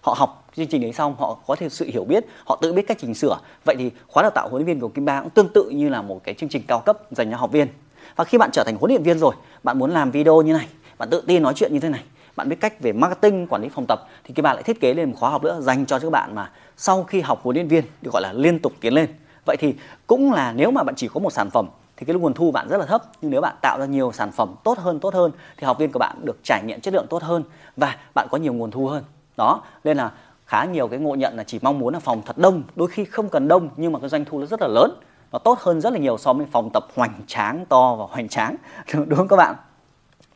họ 0.00 0.14
học 0.18 0.48
chương 0.56 0.66
trình 0.66 0.82
đấy 0.82 0.92
xong, 0.92 1.14
họ 1.18 1.36
có 1.46 1.56
thêm 1.56 1.70
sự 1.70 1.90
hiểu 1.92 2.04
biết, 2.04 2.24
họ 2.46 2.58
tự 2.62 2.72
biết 2.72 2.82
cách 2.88 2.98
chỉnh 3.00 3.14
sửa. 3.14 3.38
Vậy 3.64 3.76
thì 3.78 3.90
khóa 4.08 4.22
đào 4.22 4.30
tạo 4.30 4.48
huấn 4.48 4.62
luyện 4.62 4.66
viên 4.66 4.80
của 4.80 4.88
Kim 4.88 5.04
Ba 5.04 5.20
cũng 5.20 5.30
tương 5.30 5.48
tự 5.48 5.70
như 5.70 5.88
là 5.88 6.02
một 6.02 6.20
cái 6.24 6.34
chương 6.34 6.48
trình 6.48 6.62
cao 6.68 6.80
cấp 6.80 6.98
dành 7.10 7.30
cho 7.30 7.36
học 7.36 7.52
viên. 7.52 7.68
Và 8.16 8.24
khi 8.24 8.38
bạn 8.38 8.50
trở 8.52 8.64
thành 8.64 8.76
huấn 8.76 8.90
luyện 8.90 9.02
viên 9.02 9.18
rồi, 9.18 9.34
bạn 9.62 9.78
muốn 9.78 9.90
làm 9.90 10.10
video 10.10 10.42
như 10.42 10.52
này, 10.52 10.68
bạn 10.98 11.10
tự 11.10 11.22
tin 11.26 11.42
nói 11.42 11.54
chuyện 11.56 11.72
như 11.72 11.80
thế 11.80 11.88
này, 11.88 12.02
bạn 12.36 12.48
biết 12.48 12.56
cách 12.60 12.80
về 12.80 12.92
marketing, 12.92 13.46
quản 13.46 13.62
lý 13.62 13.68
phòng 13.68 13.84
tập, 13.88 14.08
thì 14.24 14.34
Kim 14.34 14.42
Ba 14.42 14.54
lại 14.54 14.62
thiết 14.62 14.80
kế 14.80 14.94
lên 14.94 15.10
một 15.10 15.16
khóa 15.20 15.30
học 15.30 15.42
nữa 15.42 15.60
dành 15.60 15.86
cho 15.86 15.98
các 15.98 16.10
bạn 16.10 16.34
mà 16.34 16.50
sau 16.76 17.04
khi 17.04 17.20
học 17.20 17.40
huấn 17.42 17.56
luyện 17.56 17.68
viên 17.68 17.84
được 18.02 18.10
gọi 18.12 18.22
là 18.22 18.32
liên 18.32 18.58
tục 18.58 18.72
tiến 18.80 18.94
lên. 18.94 19.06
Vậy 19.46 19.56
thì 19.60 19.74
cũng 20.06 20.32
là 20.32 20.52
nếu 20.52 20.70
mà 20.70 20.82
bạn 20.82 20.94
chỉ 20.94 21.08
có 21.08 21.20
một 21.20 21.32
sản 21.32 21.50
phẩm, 21.50 21.66
thì 21.96 22.06
cái 22.06 22.16
nguồn 22.16 22.34
thu 22.34 22.50
bạn 22.50 22.68
rất 22.68 22.78
là 22.78 22.86
thấp. 22.86 23.02
Nhưng 23.22 23.30
nếu 23.30 23.40
bạn 23.40 23.54
tạo 23.62 23.78
ra 23.78 23.86
nhiều 23.86 24.12
sản 24.12 24.32
phẩm 24.32 24.54
tốt 24.64 24.78
hơn 24.78 25.00
tốt 25.00 25.14
hơn, 25.14 25.32
thì 25.56 25.64
học 25.64 25.78
viên 25.78 25.92
của 25.92 25.98
bạn 25.98 26.16
được 26.22 26.36
trải 26.44 26.62
nghiệm 26.64 26.80
chất 26.80 26.94
lượng 26.94 27.06
tốt 27.10 27.22
hơn 27.22 27.42
và 27.76 27.96
bạn 28.14 28.28
có 28.30 28.38
nhiều 28.38 28.52
nguồn 28.52 28.70
thu 28.70 28.86
hơn 28.86 29.04
đó 29.36 29.62
nên 29.84 29.96
là 29.96 30.10
khá 30.46 30.64
nhiều 30.64 30.88
cái 30.88 30.98
ngộ 30.98 31.14
nhận 31.14 31.36
là 31.36 31.44
chỉ 31.44 31.58
mong 31.62 31.78
muốn 31.78 31.94
là 31.94 32.00
phòng 32.00 32.22
thật 32.26 32.38
đông. 32.38 32.62
Đôi 32.76 32.88
khi 32.88 33.04
không 33.04 33.28
cần 33.28 33.48
đông 33.48 33.68
nhưng 33.76 33.92
mà 33.92 33.98
cái 33.98 34.08
doanh 34.08 34.24
thu 34.24 34.38
nó 34.38 34.46
rất 34.46 34.60
là 34.62 34.68
lớn. 34.68 34.90
Nó 35.32 35.38
tốt 35.38 35.58
hơn 35.60 35.80
rất 35.80 35.92
là 35.92 35.98
nhiều 35.98 36.18
so 36.18 36.32
với 36.32 36.46
phòng 36.52 36.70
tập 36.74 36.86
hoành 36.94 37.14
tráng 37.26 37.64
to 37.68 37.94
và 37.94 38.04
hoành 38.10 38.28
tráng. 38.28 38.56
Đúng 38.94 39.16
không 39.16 39.28
các 39.28 39.36
bạn? 39.36 39.54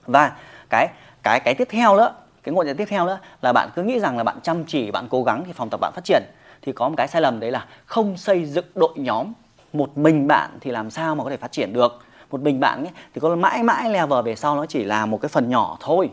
Và 0.07 0.37
cái 0.71 0.89
cái 1.23 1.41
cái 1.41 1.55
tiếp 1.55 1.69
theo 1.71 1.97
nữa 1.97 2.15
cái 2.45 2.55
ngộ 2.55 2.63
nhận 2.63 2.77
tiếp 2.77 2.85
theo 2.89 3.07
nữa 3.07 3.19
là 3.43 3.53
bạn 3.53 3.69
cứ 3.75 3.83
nghĩ 3.83 4.01
rằng 4.01 4.17
là 4.17 4.25
bạn 4.25 4.37
chăm 4.43 4.65
chỉ 4.65 4.91
bạn 4.91 5.07
cố 5.11 5.23
gắng 5.23 5.43
thì 5.47 5.53
phòng 5.53 5.71
tập 5.71 5.81
bạn 5.81 5.93
phát 5.95 6.05
triển. 6.05 6.23
Thì 6.63 6.73
có 6.73 6.89
một 6.89 6.95
cái 6.97 7.09
sai 7.09 7.23
lầm 7.23 7.41
đấy 7.41 7.51
là 7.51 7.67
không 7.87 8.17
xây 8.17 8.45
dựng 8.45 8.65
đội 8.75 8.93
nhóm. 8.97 9.33
Một 9.73 9.99
mình 9.99 10.27
bạn 10.27 10.51
thì 10.61 10.71
làm 10.71 10.91
sao 10.91 11.15
mà 11.15 11.25
có 11.25 11.31
thể 11.31 11.37
phát 11.37 11.53
triển 11.53 11.73
được? 11.73 11.99
Một 12.31 12.41
mình 12.41 12.61
bạn 12.61 12.85
ấy, 12.85 12.93
thì 13.15 13.21
có 13.21 13.37
mãi 13.37 13.63
mãi 13.63 13.91
level 13.91 14.25
về 14.25 14.37
sau 14.37 14.57
nó 14.57 14.67
chỉ 14.67 14.85
là 14.85 15.07
một 15.07 15.21
cái 15.23 15.29
phần 15.29 15.49
nhỏ 15.49 15.77
thôi. 15.81 16.11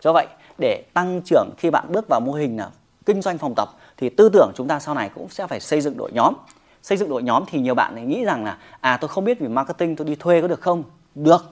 Do 0.00 0.12
vậy 0.12 0.26
để 0.58 0.84
tăng 0.94 1.20
trưởng 1.24 1.50
khi 1.58 1.70
bạn 1.70 1.84
bước 1.92 2.08
vào 2.08 2.20
mô 2.20 2.32
hình 2.32 2.56
là 2.56 2.70
kinh 3.06 3.22
doanh 3.22 3.38
phòng 3.38 3.54
tập 3.56 3.68
thì 3.96 4.08
tư 4.08 4.28
tưởng 4.28 4.52
chúng 4.54 4.68
ta 4.68 4.80
sau 4.80 4.94
này 4.94 5.10
cũng 5.14 5.28
sẽ 5.28 5.46
phải 5.46 5.60
xây 5.60 5.80
dựng 5.80 5.96
đội 5.96 6.12
nhóm. 6.12 6.34
Xây 6.82 6.98
dựng 6.98 7.08
đội 7.08 7.22
nhóm 7.22 7.44
thì 7.46 7.60
nhiều 7.60 7.74
bạn 7.74 8.08
nghĩ 8.08 8.24
rằng 8.24 8.44
là 8.44 8.58
à 8.80 8.96
tôi 8.96 9.08
không 9.08 9.24
biết 9.24 9.40
về 9.40 9.48
marketing 9.48 9.96
tôi 9.96 10.06
đi 10.06 10.14
thuê 10.14 10.40
có 10.40 10.48
được 10.48 10.60
không? 10.60 10.82
Được. 11.14 11.44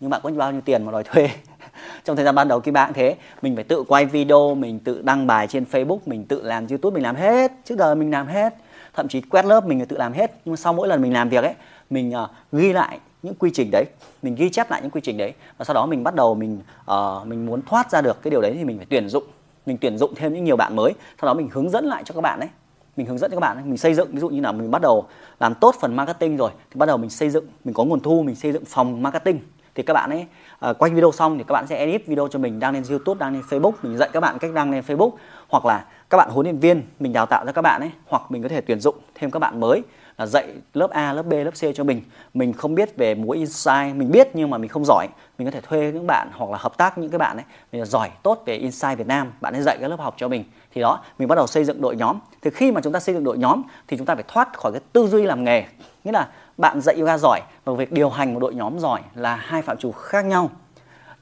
Nhưng 0.00 0.10
bạn 0.10 0.20
có 0.24 0.30
bao 0.30 0.52
nhiêu 0.52 0.60
tiền 0.60 0.84
mà 0.84 0.92
đòi 0.92 1.04
thuê? 1.04 1.30
Trong 2.04 2.16
thời 2.16 2.24
gian 2.24 2.34
ban 2.34 2.48
đầu 2.48 2.60
khi 2.60 2.70
bạn 2.70 2.92
thế 2.92 3.16
mình 3.42 3.54
phải 3.54 3.64
tự 3.64 3.84
quay 3.88 4.06
video 4.06 4.54
mình 4.54 4.78
tự 4.78 5.02
đăng 5.02 5.26
bài 5.26 5.46
trên 5.46 5.64
facebook 5.70 5.98
mình 6.06 6.24
tự 6.24 6.42
làm 6.42 6.66
youtube 6.66 6.94
mình 6.94 7.02
làm 7.02 7.16
hết. 7.16 7.52
Trước 7.64 7.78
giờ 7.78 7.94
mình 7.94 8.10
làm 8.10 8.26
hết. 8.26 8.54
Thậm 8.94 9.08
chí 9.08 9.20
quét 9.20 9.44
lớp 9.44 9.66
mình 9.66 9.86
tự 9.86 9.96
làm 9.96 10.12
hết. 10.12 10.30
Nhưng 10.44 10.52
mà 10.52 10.56
sau 10.56 10.72
mỗi 10.72 10.88
lần 10.88 11.02
mình 11.02 11.12
làm 11.12 11.28
việc 11.28 11.44
ấy 11.44 11.54
mình 11.90 12.12
uh, 12.24 12.30
ghi 12.52 12.72
lại 12.72 12.98
những 13.22 13.34
quy 13.34 13.50
trình 13.54 13.68
đấy 13.72 13.84
mình 14.22 14.34
ghi 14.34 14.50
chép 14.50 14.70
lại 14.70 14.80
những 14.82 14.90
quy 14.90 15.00
trình 15.00 15.16
đấy 15.16 15.34
và 15.58 15.64
sau 15.64 15.74
đó 15.74 15.86
mình 15.86 16.04
bắt 16.04 16.14
đầu 16.14 16.34
mình 16.34 16.60
uh, 16.90 17.26
mình 17.26 17.46
muốn 17.46 17.62
thoát 17.62 17.90
ra 17.90 18.00
được 18.00 18.22
cái 18.22 18.30
điều 18.30 18.40
đấy 18.40 18.54
thì 18.58 18.64
mình 18.64 18.76
phải 18.76 18.86
tuyển 18.90 19.08
dụng 19.08 19.24
mình 19.66 19.78
tuyển 19.80 19.98
dụng 19.98 20.14
thêm 20.14 20.34
những 20.34 20.44
nhiều 20.44 20.56
bạn 20.56 20.76
mới 20.76 20.94
sau 21.20 21.26
đó 21.26 21.34
mình 21.34 21.48
hướng 21.52 21.70
dẫn 21.70 21.84
lại 21.84 22.02
cho 22.06 22.14
các 22.14 22.20
bạn 22.20 22.40
đấy 22.40 22.48
mình 22.96 23.06
hướng 23.06 23.18
dẫn 23.18 23.30
cho 23.30 23.36
các 23.36 23.40
bạn 23.40 23.56
ấy. 23.56 23.64
mình 23.64 23.76
xây 23.76 23.94
dựng 23.94 24.08
ví 24.12 24.20
dụ 24.20 24.28
như 24.28 24.40
là 24.40 24.52
mình 24.52 24.70
bắt 24.70 24.82
đầu 24.82 25.06
làm 25.40 25.54
tốt 25.54 25.74
phần 25.80 25.96
marketing 25.96 26.36
rồi 26.36 26.50
thì 26.70 26.78
bắt 26.78 26.86
đầu 26.86 26.96
mình 26.96 27.10
xây 27.10 27.30
dựng 27.30 27.44
mình 27.64 27.74
có 27.74 27.84
nguồn 27.84 28.00
thu 28.00 28.22
mình 28.22 28.34
xây 28.34 28.52
dựng 28.52 28.64
phòng 28.64 29.02
marketing 29.02 29.40
thì 29.74 29.82
các 29.82 29.94
bạn 29.94 30.10
ấy 30.10 30.26
ờ, 30.58 30.70
uh, 30.70 30.78
quay 30.78 30.90
video 30.90 31.12
xong 31.12 31.38
thì 31.38 31.44
các 31.48 31.52
bạn 31.52 31.66
sẽ 31.66 31.76
edit 31.76 32.06
video 32.06 32.28
cho 32.28 32.38
mình 32.38 32.60
đăng 32.60 32.74
lên 32.74 32.82
YouTube, 32.90 33.18
đăng 33.18 33.32
lên 33.32 33.42
Facebook, 33.50 33.72
mình 33.82 33.96
dạy 33.96 34.08
các 34.12 34.20
bạn 34.20 34.38
cách 34.38 34.50
đăng 34.54 34.70
lên 34.70 34.84
Facebook 34.86 35.10
hoặc 35.48 35.64
là 35.64 35.84
các 36.10 36.16
bạn 36.16 36.30
huấn 36.30 36.46
luyện 36.46 36.58
viên 36.58 36.82
mình 37.00 37.12
đào 37.12 37.26
tạo 37.26 37.46
cho 37.46 37.52
các 37.52 37.62
bạn 37.62 37.80
ấy 37.80 37.90
hoặc 38.06 38.22
mình 38.28 38.42
có 38.42 38.48
thể 38.48 38.60
tuyển 38.60 38.80
dụng 38.80 38.94
thêm 39.14 39.30
các 39.30 39.38
bạn 39.38 39.60
mới 39.60 39.82
là 40.20 40.26
dạy 40.26 40.46
lớp 40.74 40.90
A, 40.90 41.12
lớp 41.12 41.22
B, 41.22 41.32
lớp 41.32 41.50
C 41.50 41.74
cho 41.74 41.84
mình. 41.84 42.02
Mình 42.34 42.52
không 42.52 42.74
biết 42.74 42.96
về 42.96 43.14
múa 43.14 43.30
insight, 43.30 43.94
mình 43.94 44.10
biết 44.10 44.28
nhưng 44.34 44.50
mà 44.50 44.58
mình 44.58 44.68
không 44.68 44.84
giỏi. 44.84 45.06
Mình 45.38 45.46
có 45.46 45.50
thể 45.50 45.60
thuê 45.60 45.92
những 45.92 46.06
bạn 46.06 46.28
hoặc 46.32 46.50
là 46.50 46.58
hợp 46.60 46.76
tác 46.76 46.98
những 46.98 47.10
cái 47.10 47.18
bạn 47.18 47.36
ấy 47.36 47.44
mình 47.72 47.84
giỏi 47.84 48.10
tốt 48.22 48.42
về 48.46 48.56
insight 48.56 48.98
Việt 48.98 49.06
Nam, 49.06 49.32
bạn 49.40 49.52
ấy 49.52 49.62
dạy 49.62 49.78
các 49.80 49.88
lớp 49.88 50.00
học 50.00 50.14
cho 50.16 50.28
mình. 50.28 50.44
Thì 50.74 50.80
đó, 50.80 51.00
mình 51.18 51.28
bắt 51.28 51.34
đầu 51.34 51.46
xây 51.46 51.64
dựng 51.64 51.80
đội 51.80 51.96
nhóm. 51.96 52.18
Thì 52.42 52.50
khi 52.50 52.72
mà 52.72 52.80
chúng 52.80 52.92
ta 52.92 53.00
xây 53.00 53.14
dựng 53.14 53.24
đội 53.24 53.38
nhóm 53.38 53.62
thì 53.88 53.96
chúng 53.96 54.06
ta 54.06 54.14
phải 54.14 54.24
thoát 54.28 54.58
khỏi 54.58 54.72
cái 54.72 54.80
tư 54.92 55.06
duy 55.08 55.22
làm 55.22 55.44
nghề. 55.44 55.64
Nghĩa 56.04 56.12
là 56.12 56.28
bạn 56.56 56.80
dạy 56.80 56.96
yoga 56.98 57.18
giỏi 57.18 57.40
và 57.64 57.72
việc 57.72 57.92
điều 57.92 58.10
hành 58.10 58.34
một 58.34 58.40
đội 58.40 58.54
nhóm 58.54 58.78
giỏi 58.78 59.00
là 59.14 59.36
hai 59.36 59.62
phạm 59.62 59.76
trù 59.76 59.92
khác 59.92 60.24
nhau 60.24 60.50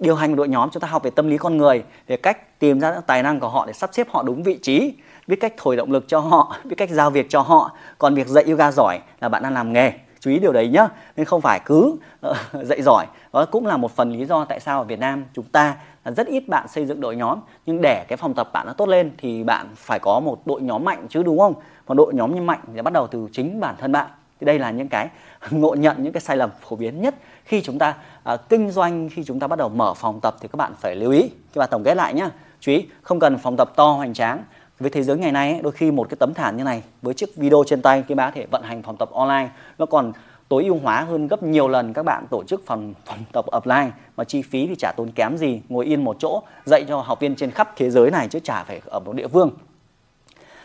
điều 0.00 0.14
hành 0.14 0.37
đội 0.37 0.49
nhóm 0.49 0.71
chúng 0.71 0.81
ta 0.81 0.88
học 0.88 1.02
về 1.02 1.11
tâm 1.11 1.28
lý 1.28 1.38
con 1.38 1.57
người 1.57 1.85
về 2.07 2.17
cách 2.17 2.59
tìm 2.59 2.81
ra 2.81 2.93
những 2.93 3.02
tài 3.07 3.23
năng 3.23 3.40
của 3.40 3.49
họ 3.49 3.67
để 3.67 3.73
sắp 3.73 3.90
xếp 3.93 4.07
họ 4.11 4.23
đúng 4.23 4.43
vị 4.43 4.59
trí 4.62 4.95
biết 5.26 5.37
cách 5.40 5.55
thổi 5.57 5.76
động 5.76 5.93
lực 5.93 6.05
cho 6.09 6.19
họ 6.19 6.57
biết 6.64 6.76
cách 6.76 6.90
giao 6.90 7.11
việc 7.11 7.26
cho 7.28 7.40
họ. 7.40 7.76
Còn 7.99 8.14
việc 8.14 8.26
dạy 8.26 8.45
yoga 8.45 8.73
giỏi 8.73 8.99
là 9.21 9.28
bạn 9.28 9.43
đang 9.43 9.55
làm 9.55 9.73
nghề 9.73 9.93
chú 10.21 10.31
ý 10.31 10.38
điều 10.38 10.52
đấy 10.52 10.69
nhé. 10.69 10.88
nên 11.17 11.26
không 11.26 11.40
phải 11.40 11.61
cứ 11.64 11.97
uh, 12.28 12.37
dạy 12.64 12.83
giỏi. 12.83 13.07
Đó 13.33 13.45
cũng 13.50 13.67
là 13.67 13.76
một 13.76 13.90
phần 13.90 14.12
lý 14.12 14.25
do 14.25 14.45
tại 14.45 14.61
sao 14.61 14.78
ở 14.78 14.85
Việt 14.85 14.99
Nam 14.99 15.25
chúng 15.35 15.45
ta 15.45 15.76
là 16.05 16.12
rất 16.12 16.26
ít 16.26 16.49
bạn 16.49 16.69
xây 16.69 16.87
dựng 16.87 17.00
đội 17.00 17.17
nhóm. 17.17 17.40
Nhưng 17.67 17.81
để 17.81 18.05
cái 18.09 18.17
phòng 18.17 18.35
tập 18.35 18.50
bạn 18.52 18.67
nó 18.67 18.73
tốt 18.73 18.88
lên 18.88 19.11
thì 19.19 19.45
bạn 19.45 19.67
phải 19.76 19.99
có 19.99 20.21
một 20.21 20.47
đội 20.47 20.62
nhóm 20.62 20.85
mạnh 20.85 21.07
chứ 21.09 21.23
đúng 21.23 21.38
không? 21.38 21.55
Còn 21.87 21.97
đội 21.97 22.14
nhóm 22.14 22.35
như 22.35 22.40
mạnh 22.40 22.61
thì 22.75 22.83
bắt 22.83 22.93
đầu 22.93 23.07
từ 23.07 23.28
chính 23.33 23.61
bản 23.61 23.75
thân 23.78 23.93
bạn 23.93 24.07
thì 24.40 24.45
đây 24.45 24.59
là 24.59 24.71
những 24.71 24.88
cái 24.88 25.09
ngộ 25.50 25.75
nhận 25.75 26.02
những 26.02 26.12
cái 26.12 26.21
sai 26.21 26.37
lầm 26.37 26.50
phổ 26.61 26.76
biến 26.76 27.02
nhất 27.02 27.14
khi 27.45 27.62
chúng 27.62 27.78
ta 27.78 27.95
uh, 28.33 28.40
kinh 28.49 28.71
doanh 28.71 29.09
khi 29.09 29.25
chúng 29.25 29.40
ta 29.40 29.47
bắt 29.47 29.59
đầu 29.59 29.68
mở 29.68 29.95
phòng 29.95 30.21
tập 30.21 30.37
thì 30.40 30.49
các 30.49 30.57
bạn 30.57 30.73
phải 30.80 30.97
lưu 30.97 31.12
ý. 31.12 31.30
Các 31.54 31.59
bạn 31.59 31.68
tổng 31.71 31.85
kết 31.85 31.95
lại 31.95 32.14
nhá. 32.14 32.30
Chú 32.61 32.73
ý 32.73 32.87
không 33.02 33.21
cần 33.21 33.38
phòng 33.38 33.57
tập 33.57 33.73
to 33.76 33.92
hoành 33.92 34.14
tráng. 34.14 34.42
Với 34.80 34.90
thế 34.90 35.02
giới 35.02 35.18
ngày 35.18 35.33
nay 35.33 35.52
ấy, 35.52 35.62
đôi 35.62 35.73
khi 35.73 35.90
một 35.90 36.09
cái 36.11 36.16
tấm 36.21 36.35
thảm 36.35 36.57
như 36.57 36.64
này 36.64 36.83
với 37.02 37.14
chiếc 37.14 37.37
video 37.37 37.64
trên 37.66 37.83
tay 37.83 38.04
các 38.09 38.14
bạn 38.14 38.30
có 38.30 38.35
thể 38.35 38.47
vận 38.50 38.62
hành 38.62 38.83
phòng 38.83 38.97
tập 38.97 39.11
online 39.12 39.49
nó 39.78 39.87
còn 39.87 40.12
tối 40.49 40.64
ưu 40.64 40.78
hóa 40.83 41.00
hơn 41.00 41.28
gấp 41.28 41.42
nhiều 41.42 41.68
lần 41.68 41.92
các 41.92 42.02
bạn 42.02 42.26
tổ 42.30 42.45
chức 42.45 42.66
phòng 42.66 42.95
phòng 43.07 43.18
tập 43.33 43.45
offline. 43.50 43.90
Mà 44.16 44.25
chi 44.25 44.42
phí 44.42 44.66
thì 44.66 44.75
chả 44.78 44.92
tốn 44.97 45.11
kém 45.11 45.37
gì 45.37 45.61
ngồi 45.68 45.87
yên 45.87 46.04
một 46.04 46.16
chỗ 46.18 46.42
dạy 46.64 46.85
cho 46.88 47.00
học 47.00 47.21
viên 47.21 47.37
trên 47.37 47.50
khắp 47.50 47.73
thế 47.76 47.90
giới 47.90 48.11
này 48.11 48.28
chứ 48.28 48.38
chả 48.38 48.64
phải 48.64 48.80
ở 48.85 49.00
một 49.00 49.12
địa 49.12 49.28
phương. 49.28 49.50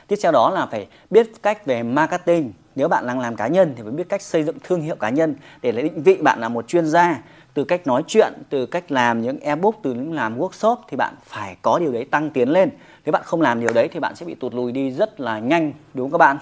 Tiếp 0.07 0.15
theo 0.23 0.31
đó 0.31 0.49
là 0.49 0.65
phải 0.65 0.87
biết 1.09 1.27
cách 1.43 1.65
về 1.65 1.83
marketing 1.83 2.51
nếu 2.75 2.87
bạn 2.87 3.07
đang 3.07 3.19
làm 3.19 3.35
cá 3.35 3.47
nhân 3.47 3.73
thì 3.75 3.83
phải 3.83 3.91
biết 3.91 4.09
cách 4.09 4.21
xây 4.21 4.43
dựng 4.43 4.57
thương 4.63 4.81
hiệu 4.81 4.95
cá 4.95 5.09
nhân 5.09 5.35
để 5.61 5.71
lấy 5.71 5.83
định 5.83 6.03
vị 6.03 6.17
bạn 6.21 6.39
là 6.39 6.49
một 6.49 6.67
chuyên 6.67 6.85
gia. 6.85 7.21
Từ 7.53 7.63
cách 7.63 7.87
nói 7.87 8.03
chuyện 8.07 8.33
từ 8.49 8.65
cách 8.65 8.91
làm 8.91 9.21
những 9.21 9.39
ebook 9.39 9.75
từ 9.83 9.93
những 9.93 10.13
làm 10.13 10.39
workshop 10.39 10.75
thì 10.89 10.97
bạn 10.97 11.13
phải 11.25 11.55
có 11.61 11.79
điều 11.79 11.91
đấy 11.91 12.05
tăng 12.05 12.29
tiến 12.29 12.49
lên. 12.49 12.69
Nếu 13.05 13.11
bạn 13.11 13.21
không 13.25 13.41
làm 13.41 13.59
điều 13.59 13.73
đấy 13.73 13.87
thì 13.91 13.99
bạn 13.99 14.15
sẽ 14.15 14.25
bị 14.25 14.35
tụt 14.35 14.53
lùi 14.53 14.71
đi 14.71 14.91
rất 14.91 15.19
là 15.19 15.39
nhanh 15.39 15.73
đúng 15.93 16.11
không 16.11 16.19
các 16.19 16.25
bạn? 16.25 16.37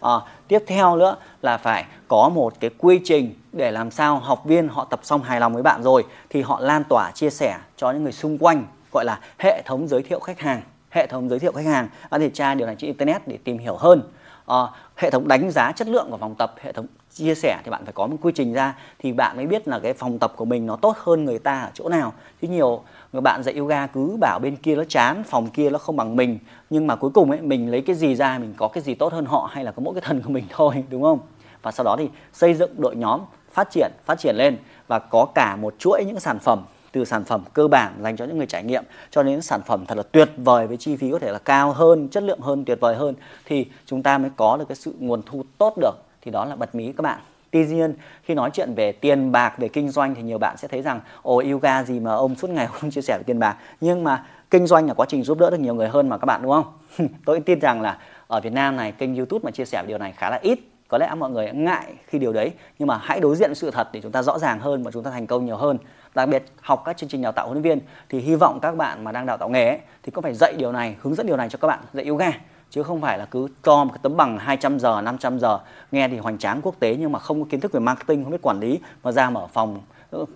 À, 0.00 0.12
tiếp 0.48 0.64
theo 0.66 0.96
nữa 0.96 1.16
là 1.42 1.56
phải 1.56 1.84
có 2.08 2.28
một 2.28 2.54
cái 2.60 2.70
quy 2.78 3.00
trình 3.04 3.34
để 3.52 3.70
làm 3.70 3.90
sao 3.90 4.16
học 4.18 4.44
viên 4.44 4.68
họ 4.68 4.84
tập 4.84 5.00
xong 5.02 5.22
hài 5.22 5.40
lòng 5.40 5.54
với 5.54 5.62
bạn 5.62 5.82
rồi 5.82 6.04
thì 6.30 6.42
họ 6.42 6.60
lan 6.60 6.84
tỏa 6.88 7.10
chia 7.10 7.30
sẻ 7.30 7.58
cho 7.76 7.90
những 7.90 8.02
người 8.02 8.12
xung 8.12 8.38
quanh 8.38 8.66
gọi 8.92 9.04
là 9.04 9.20
hệ 9.38 9.62
thống 9.64 9.88
giới 9.88 10.02
thiệu 10.02 10.20
khách 10.20 10.40
hàng. 10.40 10.62
Hệ 10.90 11.06
thống 11.06 11.28
giới 11.28 11.38
thiệu 11.38 11.52
khách 11.52 11.64
hàng 11.64 11.88
bạn 12.10 12.20
thể 12.20 12.30
tra 12.30 12.54
điều 12.54 12.66
này 12.66 12.76
trên 12.78 12.88
internet 12.88 13.28
để 13.28 13.38
tìm 13.44 13.58
hiểu 13.58 13.76
hơn 13.76 14.02
à, 14.46 14.66
hệ 14.96 15.10
thống 15.10 15.28
đánh 15.28 15.50
giá 15.50 15.72
chất 15.72 15.88
lượng 15.88 16.06
của 16.10 16.16
phòng 16.16 16.34
tập 16.34 16.54
hệ 16.60 16.72
thống 16.72 16.86
chia 17.14 17.34
sẻ 17.34 17.60
thì 17.64 17.70
bạn 17.70 17.84
phải 17.84 17.92
có 17.92 18.06
một 18.06 18.16
quy 18.20 18.32
trình 18.34 18.52
ra 18.52 18.74
thì 18.98 19.12
bạn 19.12 19.36
mới 19.36 19.46
biết 19.46 19.68
là 19.68 19.78
cái 19.78 19.94
phòng 19.94 20.18
tập 20.18 20.32
của 20.36 20.44
mình 20.44 20.66
nó 20.66 20.76
tốt 20.76 20.96
hơn 20.98 21.24
người 21.24 21.38
ta 21.38 21.60
ở 21.60 21.70
chỗ 21.74 21.88
nào. 21.88 22.12
Chứ 22.42 22.48
nhiều 22.48 22.82
người 23.12 23.22
bạn 23.22 23.42
dạy 23.42 23.54
yoga 23.54 23.86
cứ 23.86 24.16
bảo 24.20 24.38
bên 24.42 24.56
kia 24.56 24.76
nó 24.76 24.84
chán 24.84 25.22
phòng 25.26 25.50
kia 25.50 25.70
nó 25.70 25.78
không 25.78 25.96
bằng 25.96 26.16
mình 26.16 26.38
nhưng 26.70 26.86
mà 26.86 26.96
cuối 26.96 27.10
cùng 27.14 27.30
ấy 27.30 27.40
mình 27.40 27.70
lấy 27.70 27.80
cái 27.80 27.96
gì 27.96 28.14
ra 28.14 28.38
mình 28.38 28.54
có 28.56 28.68
cái 28.68 28.82
gì 28.82 28.94
tốt 28.94 29.12
hơn 29.12 29.24
họ 29.24 29.50
hay 29.52 29.64
là 29.64 29.72
có 29.72 29.82
mỗi 29.82 29.94
cái 29.94 30.02
thần 30.06 30.22
của 30.22 30.30
mình 30.30 30.44
thôi 30.50 30.84
đúng 30.90 31.02
không? 31.02 31.18
Và 31.62 31.70
sau 31.70 31.84
đó 31.84 31.96
thì 31.98 32.08
xây 32.32 32.54
dựng 32.54 32.70
đội 32.80 32.96
nhóm 32.96 33.20
phát 33.52 33.70
triển 33.70 33.90
phát 34.04 34.18
triển 34.18 34.36
lên 34.36 34.56
và 34.88 34.98
có 34.98 35.26
cả 35.34 35.56
một 35.56 35.74
chuỗi 35.78 36.04
những 36.06 36.20
sản 36.20 36.38
phẩm 36.38 36.64
từ 36.92 37.04
sản 37.04 37.24
phẩm 37.24 37.44
cơ 37.52 37.68
bản 37.68 37.92
dành 38.02 38.16
cho 38.16 38.24
những 38.24 38.38
người 38.38 38.46
trải 38.46 38.62
nghiệm 38.62 38.84
cho 39.10 39.22
đến 39.22 39.42
sản 39.42 39.60
phẩm 39.66 39.84
thật 39.86 39.96
là 39.96 40.02
tuyệt 40.02 40.30
vời 40.36 40.66
với 40.66 40.76
chi 40.76 40.96
phí 40.96 41.10
có 41.10 41.18
thể 41.18 41.32
là 41.32 41.38
cao 41.38 41.72
hơn, 41.72 42.08
chất 42.08 42.22
lượng 42.22 42.40
hơn, 42.40 42.64
tuyệt 42.64 42.80
vời 42.80 42.96
hơn 42.96 43.14
thì 43.44 43.66
chúng 43.86 44.02
ta 44.02 44.18
mới 44.18 44.30
có 44.36 44.56
được 44.56 44.64
cái 44.68 44.76
sự 44.76 44.94
nguồn 44.98 45.22
thu 45.26 45.42
tốt 45.58 45.74
được. 45.80 45.94
Thì 46.22 46.30
đó 46.30 46.44
là 46.44 46.56
bật 46.56 46.74
mí 46.74 46.92
các 46.92 47.02
bạn. 47.02 47.18
Tuy 47.50 47.66
nhiên, 47.66 47.94
khi 48.22 48.34
nói 48.34 48.50
chuyện 48.52 48.74
về 48.74 48.92
tiền 48.92 49.32
bạc, 49.32 49.58
về 49.58 49.68
kinh 49.68 49.90
doanh 49.90 50.14
thì 50.14 50.22
nhiều 50.22 50.38
bạn 50.38 50.56
sẽ 50.56 50.68
thấy 50.68 50.82
rằng, 50.82 51.00
ồ 51.22 51.42
yoga 51.50 51.84
gì 51.84 52.00
mà 52.00 52.14
ông 52.14 52.34
suốt 52.34 52.50
ngày 52.50 52.66
không 52.72 52.90
chia 52.90 53.02
sẻ 53.02 53.18
về 53.18 53.22
tiền 53.26 53.38
bạc. 53.38 53.56
Nhưng 53.80 54.04
mà 54.04 54.24
kinh 54.50 54.66
doanh 54.66 54.86
là 54.86 54.94
quá 54.94 55.06
trình 55.08 55.22
giúp 55.22 55.38
đỡ 55.38 55.50
được 55.50 55.60
nhiều 55.60 55.74
người 55.74 55.88
hơn 55.88 56.08
mà 56.08 56.18
các 56.18 56.24
bạn, 56.24 56.42
đúng 56.42 56.52
không? 56.52 56.72
Tôi 57.24 57.40
tin 57.40 57.58
rằng 57.58 57.80
là 57.80 57.98
ở 58.26 58.40
Việt 58.40 58.52
Nam 58.52 58.76
này, 58.76 58.92
kênh 58.92 59.16
YouTube 59.16 59.40
mà 59.44 59.50
chia 59.50 59.64
sẻ 59.64 59.82
về 59.82 59.88
điều 59.88 59.98
này 59.98 60.12
khá 60.12 60.30
là 60.30 60.38
ít 60.42 60.60
có 60.88 60.98
lẽ 60.98 61.14
mọi 61.14 61.30
người 61.30 61.52
ngại 61.52 61.94
khi 62.06 62.18
điều 62.18 62.32
đấy 62.32 62.52
nhưng 62.78 62.88
mà 62.88 62.98
hãy 63.02 63.20
đối 63.20 63.36
diện 63.36 63.48
với 63.48 63.54
sự 63.54 63.70
thật 63.70 63.88
để 63.92 64.00
chúng 64.00 64.12
ta 64.12 64.22
rõ 64.22 64.38
ràng 64.38 64.60
hơn 64.60 64.82
và 64.82 64.90
chúng 64.90 65.02
ta 65.02 65.10
thành 65.10 65.26
công 65.26 65.46
nhiều 65.46 65.56
hơn. 65.56 65.78
Đặc 66.14 66.28
biệt 66.28 66.44
học 66.60 66.82
các 66.84 66.96
chương 66.96 67.08
trình 67.08 67.22
đào 67.22 67.32
tạo 67.32 67.46
huấn 67.46 67.62
luyện 67.62 67.62
viên 67.62 67.86
thì 68.08 68.18
hy 68.18 68.34
vọng 68.34 68.58
các 68.62 68.76
bạn 68.76 69.04
mà 69.04 69.12
đang 69.12 69.26
đào 69.26 69.36
tạo 69.36 69.48
nghề 69.48 69.68
ấy, 69.68 69.78
thì 70.02 70.10
cũng 70.10 70.22
phải 70.22 70.34
dạy 70.34 70.54
điều 70.58 70.72
này 70.72 70.96
hướng 71.00 71.14
dẫn 71.14 71.26
điều 71.26 71.36
này 71.36 71.48
cho 71.48 71.58
các 71.58 71.68
bạn 71.68 71.80
dạy 71.92 72.04
yoga 72.04 72.32
chứ 72.70 72.82
không 72.82 73.00
phải 73.00 73.18
là 73.18 73.24
cứ 73.24 73.48
cho 73.62 73.84
một 73.84 73.90
cái 73.92 74.00
tấm 74.02 74.16
bằng 74.16 74.38
200 74.38 74.78
giờ 74.78 75.00
500 75.00 75.38
giờ 75.38 75.58
nghe 75.92 76.08
thì 76.08 76.18
hoành 76.18 76.38
tráng 76.38 76.60
quốc 76.62 76.74
tế 76.80 76.96
nhưng 76.98 77.12
mà 77.12 77.18
không 77.18 77.42
có 77.42 77.46
kiến 77.50 77.60
thức 77.60 77.72
về 77.72 77.80
marketing 77.80 78.22
không 78.22 78.32
biết 78.32 78.42
quản 78.42 78.60
lý 78.60 78.80
mà 79.02 79.12
ra 79.12 79.30
mở 79.30 79.46
phòng 79.46 79.80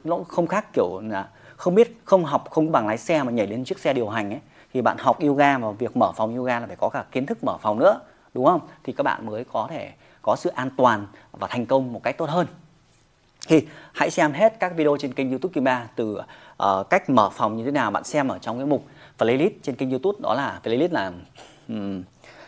nó 0.05 0.19
không 0.29 0.47
khác 0.47 0.67
kiểu 0.73 1.01
là 1.03 1.29
không 1.57 1.75
biết 1.75 2.01
không 2.05 2.25
học 2.25 2.51
không 2.51 2.73
bằng 2.73 2.87
lái 2.87 2.99
xe 2.99 3.23
mà 3.23 3.33
nhảy 3.33 3.47
lên 3.47 3.65
chiếc 3.65 3.79
xe 3.79 3.93
điều 3.93 4.09
hành 4.09 4.31
ấy. 4.31 4.41
Thì 4.73 4.83
bạn 4.83 4.97
học 4.99 5.21
yoga 5.21 5.59
và 5.59 5.71
việc 5.71 5.97
mở 5.97 6.13
phòng 6.13 6.37
yoga 6.37 6.61
là 6.61 6.67
phải 6.67 6.77
có 6.77 6.89
cả 6.89 7.05
kiến 7.13 7.27
thức 7.27 7.45
mở 7.45 7.57
phòng 7.61 7.79
nữa 7.79 8.01
đúng 8.35 8.47
không? 8.47 8.61
Thì 8.85 8.93
các 8.93 9.03
bạn 9.03 9.27
mới 9.27 9.45
có 9.53 9.69
thể 9.71 9.93
có 10.23 10.37
sự 10.37 10.51
an 10.51 10.71
toàn 10.77 11.07
và 11.33 11.49
thành 11.51 11.67
công 11.67 11.93
một 11.93 12.03
cách 12.03 12.19
tốt 12.19 12.31
hơn. 12.31 12.47
Thì 13.49 13.67
hãy 13.93 14.11
xem 14.11 14.33
hết 14.33 14.61
các 14.61 14.77
video 14.77 14.97
trên 15.01 15.15
kênh 15.15 15.31
youtube 15.31 15.53
Kim 15.53 15.65
Ba 15.65 15.89
từ 15.97 16.21
uh, 16.63 16.91
cách 16.91 17.11
mở 17.11 17.31
phòng 17.31 17.57
như 17.57 17.65
thế 17.65 17.71
nào 17.71 17.91
bạn 17.91 18.05
xem 18.05 18.29
ở 18.29 18.39
trong 18.39 18.59
cái 18.59 18.67
mục 18.67 18.85
playlist 19.19 19.53
trên 19.63 19.75
kênh 19.75 19.91
youtube. 19.91 20.19
Đó 20.23 20.35
là 20.35 20.61
playlist 20.63 20.93
là 20.93 21.13
um, 21.69 22.03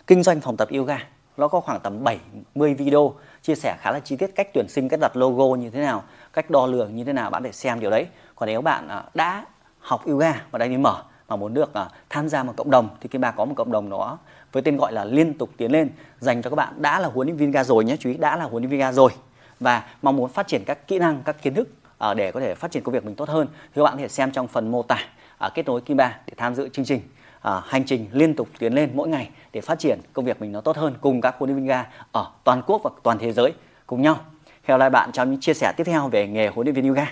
kinh 0.07 0.23
doanh 0.23 0.41
phòng 0.41 0.57
tập 0.57 0.69
yoga. 0.71 0.99
Nó 1.37 1.49
có 1.49 1.61
khoảng 1.61 1.81
tầm 1.81 2.05
70 2.05 2.75
video 2.75 3.15
chia 3.43 3.55
sẻ 3.55 3.77
khá 3.81 3.91
là 3.91 4.01
chi 4.01 4.17
tiết 4.17 4.31
cách 4.35 4.49
tuyển 4.55 4.69
sinh 4.69 4.89
cách 4.89 5.01
đặt 5.01 5.17
logo 5.17 5.57
như 5.57 5.71
thế 5.71 5.81
nào 5.81 6.05
cách 6.33 6.51
đo 6.51 6.67
lường 6.67 6.97
như 6.97 7.05
thế 7.05 7.13
nào 7.13 7.31
bạn 7.31 7.43
để 7.43 7.53
xem 7.53 7.81
điều 7.81 7.91
đấy. 7.91 8.07
Còn 8.35 8.47
nếu 8.47 8.63
bạn 8.63 8.89
uh, 8.99 9.15
đã 9.15 9.45
học 9.79 10.07
yoga 10.07 10.43
và 10.51 10.59
đang 10.59 10.71
đi 10.71 10.77
mở 10.77 11.03
mà 11.33 11.37
muốn 11.37 11.55
được 11.55 11.75
à, 11.75 11.89
tham 12.11 12.29
gia 12.29 12.43
một 12.43 12.53
cộng 12.57 12.71
đồng 12.71 12.89
thì 13.01 13.09
Kim 13.09 13.21
Ba 13.21 13.31
có 13.31 13.45
một 13.45 13.55
cộng 13.57 13.73
đồng 13.73 13.91
đó 13.91 14.19
với 14.53 14.63
tên 14.63 14.77
gọi 14.77 14.93
là 14.93 15.05
liên 15.05 15.39
tục 15.39 15.51
tiến 15.57 15.73
lên 15.73 15.89
dành 16.21 16.43
cho 16.43 16.51
các 16.51 16.57
bạn 16.57 16.75
đã 16.77 17.01
là 17.01 17.09
huấn 17.09 17.29
luyện 17.29 17.37
viên 17.37 17.51
ga 17.51 17.65
rồi 17.65 17.85
nhé 17.85 17.97
chú 18.01 18.11
ý 18.11 18.17
đã 18.17 18.37
là 18.37 18.45
huấn 18.45 18.63
luyện 18.63 18.71
viên 18.71 18.81
ga 18.81 18.93
rồi 18.93 19.11
và 19.61 19.85
mong 20.03 20.17
muốn 20.17 20.31
phát 20.31 20.47
triển 20.47 20.63
các 20.67 20.89
kỹ 20.89 20.99
năng 20.99 21.23
các 21.25 21.43
kiến 21.43 21.55
thức 21.55 21.69
à, 21.99 22.15
để 22.15 22.33
có 22.33 22.41
thể 22.41 22.55
phát 22.55 22.71
triển 22.71 22.83
công 22.83 22.93
việc 22.93 23.05
mình 23.05 23.15
tốt 23.15 23.29
hơn 23.29 23.47
thì 23.53 23.73
các 23.75 23.83
bạn 23.83 23.93
có 23.93 23.99
thể 23.99 24.09
xem 24.09 24.31
trong 24.31 24.49
phần 24.49 24.71
mô 24.71 24.83
tả 24.83 24.99
à, 25.39 25.49
kết 25.55 25.67
nối 25.67 25.81
Kim 25.81 25.97
Ba 25.97 26.19
để 26.27 26.35
tham 26.37 26.55
dự 26.55 26.69
chương 26.69 26.85
trình 26.85 27.01
à, 27.41 27.63
hành 27.67 27.85
trình 27.85 28.07
liên 28.13 28.35
tục 28.35 28.49
tiến 28.59 28.75
lên 28.75 28.91
mỗi 28.95 29.09
ngày 29.09 29.31
để 29.53 29.61
phát 29.61 29.79
triển 29.79 30.01
công 30.13 30.25
việc 30.25 30.41
mình 30.41 30.53
nó 30.53 30.61
tốt 30.61 30.77
hơn 30.77 30.95
cùng 31.01 31.21
các 31.21 31.35
huấn 31.39 31.51
luyện 31.51 31.57
viên 31.57 31.67
ga 31.67 31.85
ở 32.13 32.27
toàn 32.45 32.63
quốc 32.67 32.81
và 32.85 32.91
toàn 33.03 33.19
thế 33.19 33.33
giới 33.33 33.53
cùng 33.87 34.03
nhau. 34.03 34.17
Hẹn 34.63 34.79
lại 34.79 34.91
bạn 34.91 35.13
trong 35.13 35.31
những 35.31 35.41
chia 35.41 35.55
sẻ 35.55 35.73
tiếp 35.77 35.85
theo 35.85 36.09
về 36.09 36.27
nghề 36.27 36.49
huấn 36.49 36.67
luyện 36.67 36.75
viên 36.75 36.89
yoga. 36.89 37.07